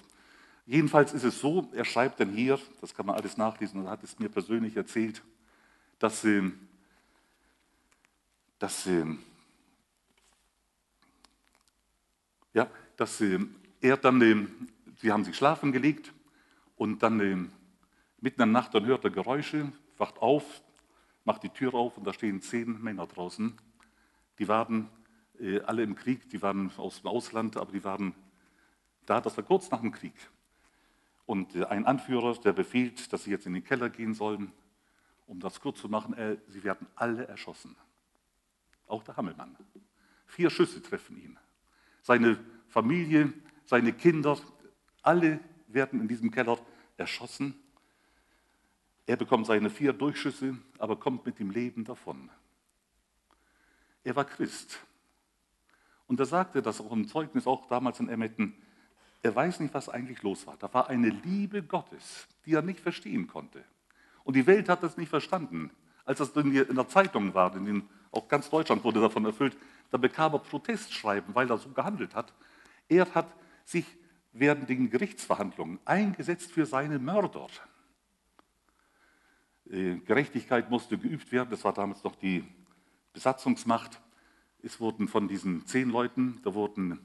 Jedenfalls 0.65 1.11
ist 1.13 1.23
es 1.23 1.39
so, 1.39 1.69
er 1.73 1.83
schreibt 1.83 2.19
dann 2.19 2.31
hier, 2.31 2.59
das 2.79 2.93
kann 2.93 3.05
man 3.05 3.15
alles 3.15 3.35
nachlesen, 3.35 3.81
und 3.81 3.89
hat 3.89 4.03
es 4.03 4.17
mir 4.19 4.29
persönlich 4.29 4.77
erzählt, 4.77 5.21
dass, 5.99 6.23
äh, 6.23 6.49
dass, 8.59 8.87
äh, 8.87 9.05
ja, 12.53 12.69
dass 12.95 13.19
äh, 13.21 13.39
er 13.81 13.97
dann, 13.97 14.21
äh, 14.21 14.47
sie 15.01 15.11
haben 15.11 15.23
sich 15.23 15.35
schlafen 15.35 15.71
gelegt 15.71 16.13
und 16.75 17.03
dann 17.03 17.19
äh, 17.19 17.35
mitten 18.21 18.41
in 18.41 18.53
der 18.53 18.61
Nacht, 18.61 18.73
dann 18.73 18.85
hört 18.85 19.03
er 19.03 19.11
Geräusche, 19.11 19.71
wacht 19.97 20.19
auf, 20.19 20.61
macht 21.25 21.43
die 21.43 21.49
Tür 21.49 21.73
auf 21.73 21.97
und 21.97 22.05
da 22.05 22.13
stehen 22.13 22.41
zehn 22.41 22.81
Männer 22.81 23.07
draußen. 23.07 23.57
Die 24.39 24.47
waren 24.47 24.89
äh, 25.39 25.59
alle 25.61 25.83
im 25.83 25.95
Krieg, 25.95 26.29
die 26.29 26.41
waren 26.41 26.71
aus 26.77 27.01
dem 27.01 27.07
Ausland, 27.07 27.57
aber 27.57 27.71
die 27.71 27.83
waren 27.83 28.15
da, 29.05 29.19
das 29.19 29.35
war 29.35 29.43
kurz 29.43 29.69
nach 29.71 29.81
dem 29.81 29.91
Krieg. 29.91 30.13
Und 31.25 31.55
ein 31.65 31.85
Anführer, 31.85 32.33
der 32.35 32.53
befiehlt, 32.53 33.11
dass 33.11 33.23
sie 33.23 33.31
jetzt 33.31 33.45
in 33.45 33.53
den 33.53 33.63
Keller 33.63 33.89
gehen 33.89 34.13
sollen 34.13 34.51
um 35.31 35.39
das 35.39 35.61
kurz 35.61 35.79
zu 35.79 35.87
machen, 35.87 36.13
äh, 36.15 36.37
sie 36.49 36.61
werden 36.65 36.87
alle 36.93 37.25
erschossen. 37.25 37.77
Auch 38.85 39.01
der 39.01 39.15
Hammelmann. 39.15 39.55
Vier 40.25 40.49
Schüsse 40.49 40.81
treffen 40.81 41.15
ihn. 41.15 41.39
Seine 42.01 42.37
Familie, 42.67 43.31
seine 43.63 43.93
Kinder, 43.93 44.37
alle 45.01 45.39
werden 45.67 46.01
in 46.01 46.07
diesem 46.07 46.31
Keller 46.31 46.57
erschossen. 46.97 47.55
Er 49.05 49.17
bekommt 49.17 49.47
seine 49.47 49.69
vier 49.69 49.93
Durchschüsse, 49.93 50.57
aber 50.77 50.95
kommt 50.97 51.25
mit 51.25 51.39
dem 51.39 51.51
Leben 51.51 51.83
davon. 51.83 52.29
Er 54.03 54.15
war 54.15 54.25
Christ. 54.25 54.79
Und 56.07 56.19
er 56.19 56.25
sagte 56.25 56.61
das 56.61 56.81
auch 56.81 56.91
im 56.91 57.07
Zeugnis, 57.07 57.47
auch 57.47 57.67
damals 57.67 57.99
in 57.99 58.09
Emmetten, 58.09 58.55
er 59.23 59.35
weiß 59.35 59.59
nicht, 59.59 59.73
was 59.73 59.87
eigentlich 59.87 60.23
los 60.23 60.47
war. 60.47 60.57
Da 60.57 60.73
war 60.73 60.89
eine 60.89 61.09
Liebe 61.09 61.61
Gottes, 61.61 62.27
die 62.45 62.53
er 62.53 62.61
nicht 62.61 62.79
verstehen 62.79 63.27
konnte. 63.27 63.63
Und 64.23 64.35
die 64.35 64.47
Welt 64.47 64.67
hat 64.67 64.83
das 64.83 64.97
nicht 64.97 65.09
verstanden. 65.09 65.69
Als 66.05 66.17
das 66.17 66.31
in 66.31 66.51
der 66.53 66.87
Zeitung 66.87 67.33
war, 67.33 67.55
in 67.55 67.65
den, 67.65 67.89
auch 68.11 68.27
ganz 68.27 68.49
Deutschland 68.49 68.83
wurde 68.83 68.99
davon 68.99 69.23
erfüllt, 69.25 69.55
da 69.91 69.97
bekam 69.97 70.33
er 70.33 70.39
Protestschreiben, 70.39 71.35
weil 71.35 71.49
er 71.49 71.57
so 71.57 71.69
gehandelt 71.69 72.15
hat. 72.15 72.33
Er 72.89 73.13
hat 73.13 73.31
sich 73.63 73.85
während 74.33 74.69
den 74.69 74.89
Gerichtsverhandlungen 74.89 75.79
eingesetzt 75.85 76.51
für 76.51 76.65
seine 76.65 76.99
Mörder. 76.99 77.47
Äh, 79.69 79.97
Gerechtigkeit 79.97 80.69
musste 80.69 80.97
geübt 80.97 81.31
werden, 81.31 81.49
das 81.49 81.63
war 81.63 81.73
damals 81.73 82.03
noch 82.03 82.15
die 82.15 82.43
Besatzungsmacht. 83.13 84.01
Es 84.63 84.79
wurden 84.79 85.07
von 85.07 85.27
diesen 85.27 85.65
zehn 85.65 85.89
Leuten, 85.89 86.39
da 86.43 86.53
wurden, 86.53 86.99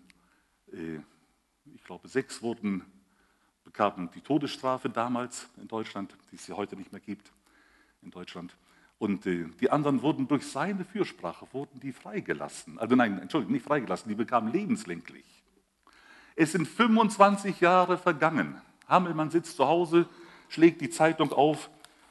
äh, 0.72 0.98
ich 1.74 1.84
glaube, 1.84 2.08
sechs 2.08 2.42
wurden 2.42 2.84
bekamen 3.64 4.10
die 4.14 4.20
Todesstrafe 4.20 4.88
damals 4.88 5.48
in 5.60 5.68
Deutschland, 5.68 6.16
die 6.30 6.36
es 6.36 6.46
ja 6.46 6.56
heute 6.56 6.76
nicht 6.76 6.92
mehr 6.92 7.00
gibt 7.00 7.32
in 8.02 8.10
Deutschland. 8.10 8.56
Und 8.98 9.26
äh, 9.26 9.46
die 9.60 9.70
anderen 9.70 10.00
wurden 10.02 10.26
durch 10.26 10.46
seine 10.46 10.84
Fürsprache, 10.84 11.46
wurden 11.52 11.80
die 11.80 11.92
freigelassen. 11.92 12.78
Also 12.78 12.94
nein, 12.96 13.18
Entschuldigung, 13.18 13.52
nicht 13.52 13.66
freigelassen, 13.66 14.08
die 14.08 14.14
bekamen 14.14 14.52
lebenslänglich. 14.52 15.35
Es 16.36 16.52
sind 16.52 16.68
25 16.68 17.60
Jahre 17.60 17.96
vergangen. 17.96 18.60
Hamelmann 18.86 19.30
sitzt 19.30 19.56
zu 19.56 19.66
Hause, 19.66 20.06
schlägt 20.48 20.82
die 20.82 20.90
Zeitung 20.90 21.32
auf 21.32 21.70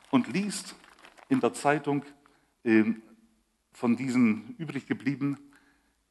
und 0.09 0.27
liest 0.27 0.75
in 1.29 1.39
der 1.39 1.53
Zeitung 1.53 2.03
äh, 2.63 2.83
von 3.71 3.95
diesen 3.95 4.55
übrig 4.57 4.87
geblieben, 4.87 5.37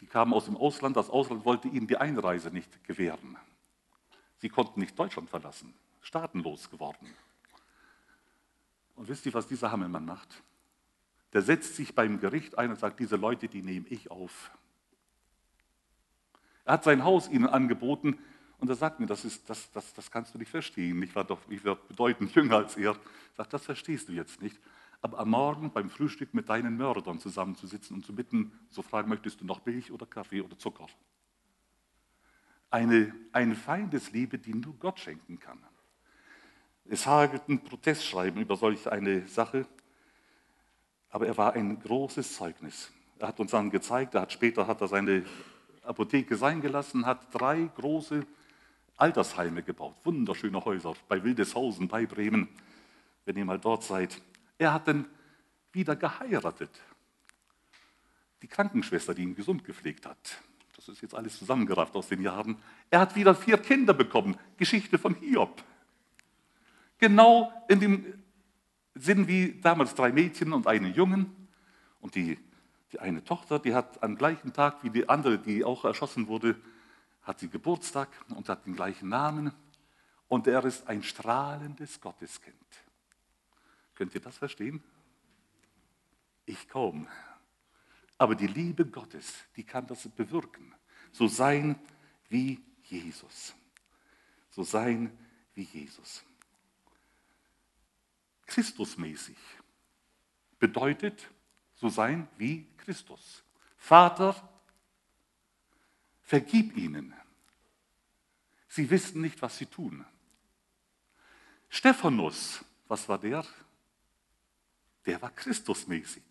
die 0.00 0.06
kamen 0.06 0.32
aus 0.32 0.44
dem 0.44 0.56
Ausland, 0.56 0.96
das 0.96 1.10
Ausland 1.10 1.44
wollte 1.44 1.68
ihnen 1.68 1.86
die 1.86 1.96
Einreise 1.96 2.50
nicht 2.50 2.84
gewähren. 2.84 3.36
Sie 4.38 4.48
konnten 4.48 4.80
nicht 4.80 4.98
Deutschland 4.98 5.28
verlassen, 5.28 5.74
staatenlos 6.00 6.70
geworden. 6.70 7.08
Und 8.94 9.08
wisst 9.08 9.26
ihr, 9.26 9.34
was 9.34 9.48
dieser 9.48 9.72
Hammelmann 9.72 10.04
macht? 10.04 10.42
Der 11.32 11.42
setzt 11.42 11.74
sich 11.74 11.94
beim 11.94 12.20
Gericht 12.20 12.58
ein 12.58 12.70
und 12.70 12.78
sagt, 12.78 13.00
diese 13.00 13.16
Leute, 13.16 13.48
die 13.48 13.62
nehme 13.62 13.88
ich 13.88 14.10
auf. 14.10 14.52
Er 16.64 16.74
hat 16.74 16.84
sein 16.84 17.04
Haus 17.04 17.28
ihnen 17.28 17.46
angeboten 17.46 18.18
und 18.58 18.68
er 18.68 18.76
sagt 18.76 19.00
mir, 19.00 19.06
das, 19.06 19.24
ist, 19.24 19.48
das, 19.50 19.70
das, 19.72 19.92
das 19.92 20.10
kannst 20.10 20.34
du 20.34 20.38
nicht 20.38 20.50
verstehen. 20.50 21.02
Ich 21.02 21.14
war 21.14 21.24
doch 21.24 21.40
ich 21.48 21.64
war 21.64 21.76
bedeutend 21.76 22.34
jünger 22.34 22.56
als 22.56 22.76
er. 22.76 22.96
Sagt, 23.36 23.52
das 23.52 23.64
verstehst 23.64 24.08
du 24.08 24.12
jetzt 24.12 24.40
nicht. 24.40 24.58
Aber 25.02 25.18
am 25.18 25.30
Morgen 25.30 25.70
beim 25.70 25.90
Frühstück 25.90 26.32
mit 26.32 26.48
deinen 26.48 26.78
Mördern 26.78 27.18
zusammenzusitzen 27.18 27.96
und 27.96 28.06
zu 28.06 28.14
bitten, 28.14 28.58
zu 28.70 28.80
fragen, 28.80 29.10
möchtest 29.10 29.40
du 29.40 29.44
noch 29.44 29.66
Milch 29.66 29.92
oder 29.92 30.06
Kaffee 30.06 30.40
oder 30.40 30.58
Zucker? 30.58 30.86
Eine, 32.70 33.14
eine 33.32 33.54
Feindesliebe, 33.54 34.38
die 34.38 34.54
nur 34.54 34.74
Gott 34.78 34.98
schenken 34.98 35.38
kann. 35.38 35.58
Es 36.86 37.06
hagelt 37.06 37.48
ein 37.48 37.62
Protestschreiben 37.62 38.40
über 38.40 38.56
solch 38.56 38.90
eine 38.90 39.26
Sache, 39.28 39.66
aber 41.10 41.26
er 41.26 41.36
war 41.36 41.52
ein 41.52 41.78
großes 41.80 42.36
Zeugnis. 42.36 42.90
Er 43.18 43.28
hat 43.28 43.40
uns 43.40 43.50
dann 43.50 43.70
gezeigt, 43.70 44.14
er 44.14 44.22
hat 44.22 44.32
später 44.32 44.66
hat 44.66 44.80
er 44.80 44.88
seine 44.88 45.24
Apotheke 45.84 46.36
sein 46.36 46.60
gelassen, 46.60 47.06
hat 47.06 47.32
drei 47.32 47.70
große 47.76 48.26
Altersheime 48.96 49.62
gebaut, 49.62 49.96
wunderschöne 50.04 50.64
Häuser 50.64 50.94
bei 51.08 51.22
Wildeshausen, 51.22 51.88
bei 51.88 52.06
Bremen, 52.06 52.48
wenn 53.24 53.36
ihr 53.36 53.44
mal 53.44 53.58
dort 53.58 53.82
seid. 53.82 54.20
Er 54.58 54.72
hat 54.72 54.88
dann 54.88 55.06
wieder 55.72 55.96
geheiratet. 55.96 56.70
Die 58.42 58.48
Krankenschwester, 58.48 59.14
die 59.14 59.22
ihn 59.22 59.34
gesund 59.34 59.64
gepflegt 59.64 60.06
hat. 60.06 60.42
Das 60.76 60.88
ist 60.88 61.02
jetzt 61.02 61.14
alles 61.14 61.38
zusammengerafft 61.38 61.96
aus 61.96 62.08
den 62.08 62.22
Jahren. 62.22 62.56
Er 62.90 63.00
hat 63.00 63.16
wieder 63.16 63.34
vier 63.34 63.58
Kinder 63.58 63.94
bekommen. 63.94 64.36
Geschichte 64.56 64.98
von 64.98 65.14
Hiob. 65.14 65.62
Genau 66.98 67.52
in 67.68 67.80
dem 67.80 68.22
Sinn 68.94 69.26
wie 69.26 69.60
damals 69.60 69.94
drei 69.94 70.12
Mädchen 70.12 70.52
und 70.52 70.66
einen 70.66 70.94
Jungen. 70.94 71.48
Und 72.00 72.14
die, 72.14 72.38
die 72.94 73.00
eine 73.00 73.24
Tochter, 73.24 73.58
die 73.58 73.74
hat 73.74 74.04
am 74.04 74.14
gleichen 74.14 74.52
Tag 74.52 74.84
wie 74.84 74.90
die 74.90 75.08
andere, 75.08 75.40
die 75.40 75.64
auch 75.64 75.84
erschossen 75.84 76.28
wurde, 76.28 76.54
hat 77.22 77.40
sie 77.40 77.48
Geburtstag 77.48 78.08
und 78.28 78.48
hat 78.48 78.66
den 78.66 78.76
gleichen 78.76 79.08
Namen. 79.08 79.52
Und 80.28 80.46
er 80.46 80.64
ist 80.64 80.86
ein 80.86 81.02
strahlendes 81.02 82.00
Gotteskind. 82.00 82.54
Könnt 83.96 84.14
ihr 84.14 84.20
das 84.20 84.38
verstehen? 84.38 84.80
Ich 86.46 86.68
kaum. 86.68 87.08
Aber 88.16 88.36
die 88.36 88.46
Liebe 88.46 88.86
Gottes, 88.86 89.34
die 89.56 89.64
kann 89.64 89.88
das 89.88 90.08
bewirken. 90.08 90.72
So 91.10 91.26
sein 91.26 91.76
wie 92.28 92.62
Jesus. 92.84 93.56
So 94.50 94.62
sein 94.62 95.18
wie 95.54 95.64
Jesus. 95.64 96.22
Christusmäßig 98.46 99.38
bedeutet 100.60 101.28
so 101.74 101.88
sein 101.88 102.28
wie 102.38 102.66
Christus. 102.84 103.42
Vater, 103.76 104.36
vergib 106.22 106.76
ihnen. 106.76 107.14
Sie 108.68 108.90
wissen 108.90 109.20
nicht, 109.20 109.40
was 109.42 109.58
sie 109.58 109.66
tun. 109.66 110.04
Stephanus, 111.68 112.64
was 112.88 113.08
war 113.08 113.18
der? 113.18 113.44
Der 115.06 115.20
war 115.20 115.30
Christusmäßig. 115.30 116.22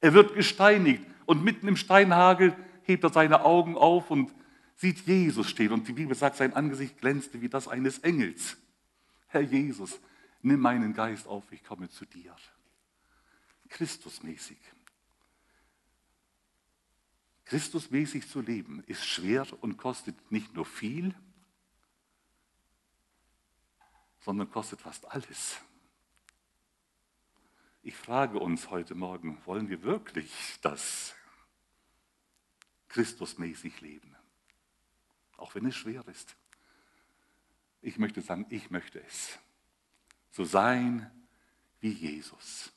Er 0.00 0.12
wird 0.14 0.34
gesteinigt 0.34 1.02
und 1.26 1.42
mitten 1.42 1.68
im 1.68 1.76
Steinhagel 1.76 2.56
hebt 2.82 3.04
er 3.04 3.10
seine 3.10 3.44
Augen 3.44 3.76
auf 3.76 4.10
und 4.10 4.34
sieht 4.76 5.06
Jesus 5.06 5.48
stehen. 5.48 5.72
Und 5.72 5.88
die 5.88 5.92
Bibel 5.92 6.14
sagt, 6.14 6.36
sein 6.36 6.52
Angesicht 6.54 6.98
glänzte 6.98 7.40
wie 7.40 7.48
das 7.48 7.68
eines 7.68 8.00
Engels. 8.00 8.56
Herr 9.28 9.40
Jesus, 9.40 9.98
nimm 10.42 10.60
meinen 10.60 10.94
Geist 10.94 11.26
auf, 11.26 11.44
ich 11.50 11.64
komme 11.64 11.88
zu 11.88 12.04
dir. 12.04 12.36
Christusmäßig. 13.68 14.58
Christusmäßig 17.44 18.28
zu 18.28 18.40
leben 18.40 18.82
ist 18.86 19.04
schwer 19.04 19.46
und 19.62 19.76
kostet 19.76 20.30
nicht 20.30 20.54
nur 20.54 20.64
viel, 20.64 21.14
sondern 24.20 24.50
kostet 24.50 24.80
fast 24.80 25.06
alles. 25.10 25.60
Ich 27.82 27.94
frage 27.94 28.38
uns 28.38 28.70
heute 28.70 28.94
Morgen, 28.94 29.38
wollen 29.44 29.68
wir 29.68 29.82
wirklich 29.82 30.32
das 30.62 31.14
Christusmäßig 32.88 33.82
leben? 33.82 34.16
Auch 35.36 35.54
wenn 35.54 35.66
es 35.66 35.76
schwer 35.76 36.06
ist. 36.08 36.34
Ich 37.82 37.98
möchte 37.98 38.22
sagen, 38.22 38.46
ich 38.48 38.70
möchte 38.70 39.02
es 39.02 39.38
so 40.30 40.44
sein 40.44 41.10
wie 41.80 41.90
Jesus. 41.90 42.72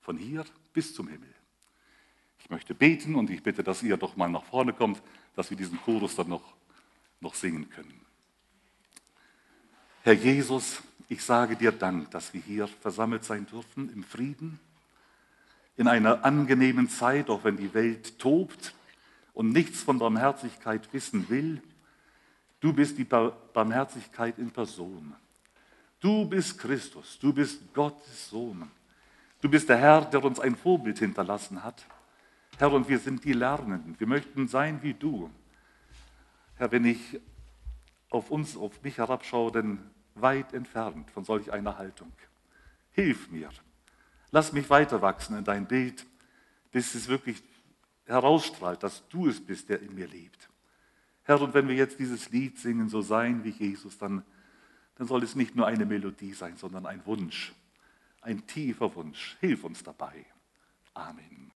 Von 0.00 0.16
hier 0.16 0.46
bis 0.72 0.94
zum 0.94 1.08
Himmel. 1.08 1.34
Ich 2.48 2.50
möchte 2.50 2.74
beten 2.74 3.14
und 3.14 3.28
ich 3.28 3.42
bitte, 3.42 3.62
dass 3.62 3.82
ihr 3.82 3.98
doch 3.98 4.16
mal 4.16 4.30
nach 4.30 4.42
vorne 4.42 4.72
kommt, 4.72 5.02
dass 5.36 5.50
wir 5.50 5.56
diesen 5.58 5.78
Chorus 5.82 6.16
dann 6.16 6.30
noch, 6.30 6.54
noch 7.20 7.34
singen 7.34 7.68
können. 7.68 8.00
Herr 10.02 10.14
Jesus, 10.14 10.82
ich 11.10 11.22
sage 11.22 11.56
dir 11.56 11.72
Dank, 11.72 12.10
dass 12.10 12.32
wir 12.32 12.40
hier 12.40 12.66
versammelt 12.66 13.22
sein 13.22 13.44
dürfen 13.44 13.92
im 13.92 14.02
Frieden, 14.02 14.58
in 15.76 15.88
einer 15.88 16.24
angenehmen 16.24 16.88
Zeit, 16.88 17.28
auch 17.28 17.44
wenn 17.44 17.58
die 17.58 17.74
Welt 17.74 18.18
tobt 18.18 18.72
und 19.34 19.52
nichts 19.52 19.82
von 19.82 19.98
Barmherzigkeit 19.98 20.90
wissen 20.94 21.28
will. 21.28 21.60
Du 22.60 22.72
bist 22.72 22.96
die 22.96 23.04
Barmherzigkeit 23.04 24.38
in 24.38 24.50
Person. 24.52 25.14
Du 26.00 26.24
bist 26.24 26.58
Christus, 26.58 27.18
du 27.20 27.30
bist 27.30 27.74
Gottes 27.74 28.30
Sohn. 28.30 28.70
Du 29.42 29.50
bist 29.50 29.68
der 29.68 29.76
Herr, 29.76 30.06
der 30.06 30.24
uns 30.24 30.40
ein 30.40 30.56
Vorbild 30.56 30.98
hinterlassen 30.98 31.62
hat. 31.62 31.84
Herr, 32.58 32.72
und 32.72 32.88
wir 32.88 32.98
sind 32.98 33.24
die 33.24 33.32
Lernenden. 33.32 33.98
Wir 33.98 34.06
möchten 34.06 34.48
sein 34.48 34.82
wie 34.82 34.94
du. 34.94 35.30
Herr, 36.56 36.70
wenn 36.72 36.84
ich 36.84 37.20
auf 38.10 38.30
uns, 38.30 38.56
auf 38.56 38.82
mich 38.82 38.98
herabschaue, 38.98 39.52
dann 39.52 39.90
weit 40.14 40.52
entfernt 40.52 41.10
von 41.10 41.24
solch 41.24 41.52
einer 41.52 41.78
Haltung. 41.78 42.12
Hilf 42.90 43.30
mir. 43.30 43.50
Lass 44.30 44.52
mich 44.52 44.68
weiter 44.68 45.00
wachsen 45.00 45.38
in 45.38 45.44
dein 45.44 45.66
Bild, 45.66 46.04
bis 46.72 46.94
es 46.94 47.08
wirklich 47.08 47.42
herausstrahlt, 48.06 48.82
dass 48.82 49.08
du 49.08 49.28
es 49.28 49.44
bist, 49.44 49.68
der 49.68 49.80
in 49.80 49.94
mir 49.94 50.08
lebt. 50.08 50.48
Herr, 51.22 51.40
und 51.40 51.54
wenn 51.54 51.68
wir 51.68 51.74
jetzt 51.74 51.98
dieses 51.98 52.30
Lied 52.30 52.58
singen, 52.58 52.88
so 52.88 53.00
sein 53.02 53.44
wie 53.44 53.50
Jesus, 53.50 53.98
dann 53.98 54.24
dann 54.98 55.06
soll 55.06 55.22
es 55.22 55.36
nicht 55.36 55.54
nur 55.54 55.66
eine 55.66 55.86
Melodie 55.86 56.32
sein, 56.32 56.56
sondern 56.56 56.84
ein 56.84 57.06
Wunsch, 57.06 57.54
ein 58.20 58.44
tiefer 58.48 58.92
Wunsch. 58.96 59.36
Hilf 59.40 59.62
uns 59.62 59.84
dabei. 59.84 60.26
Amen. 60.92 61.38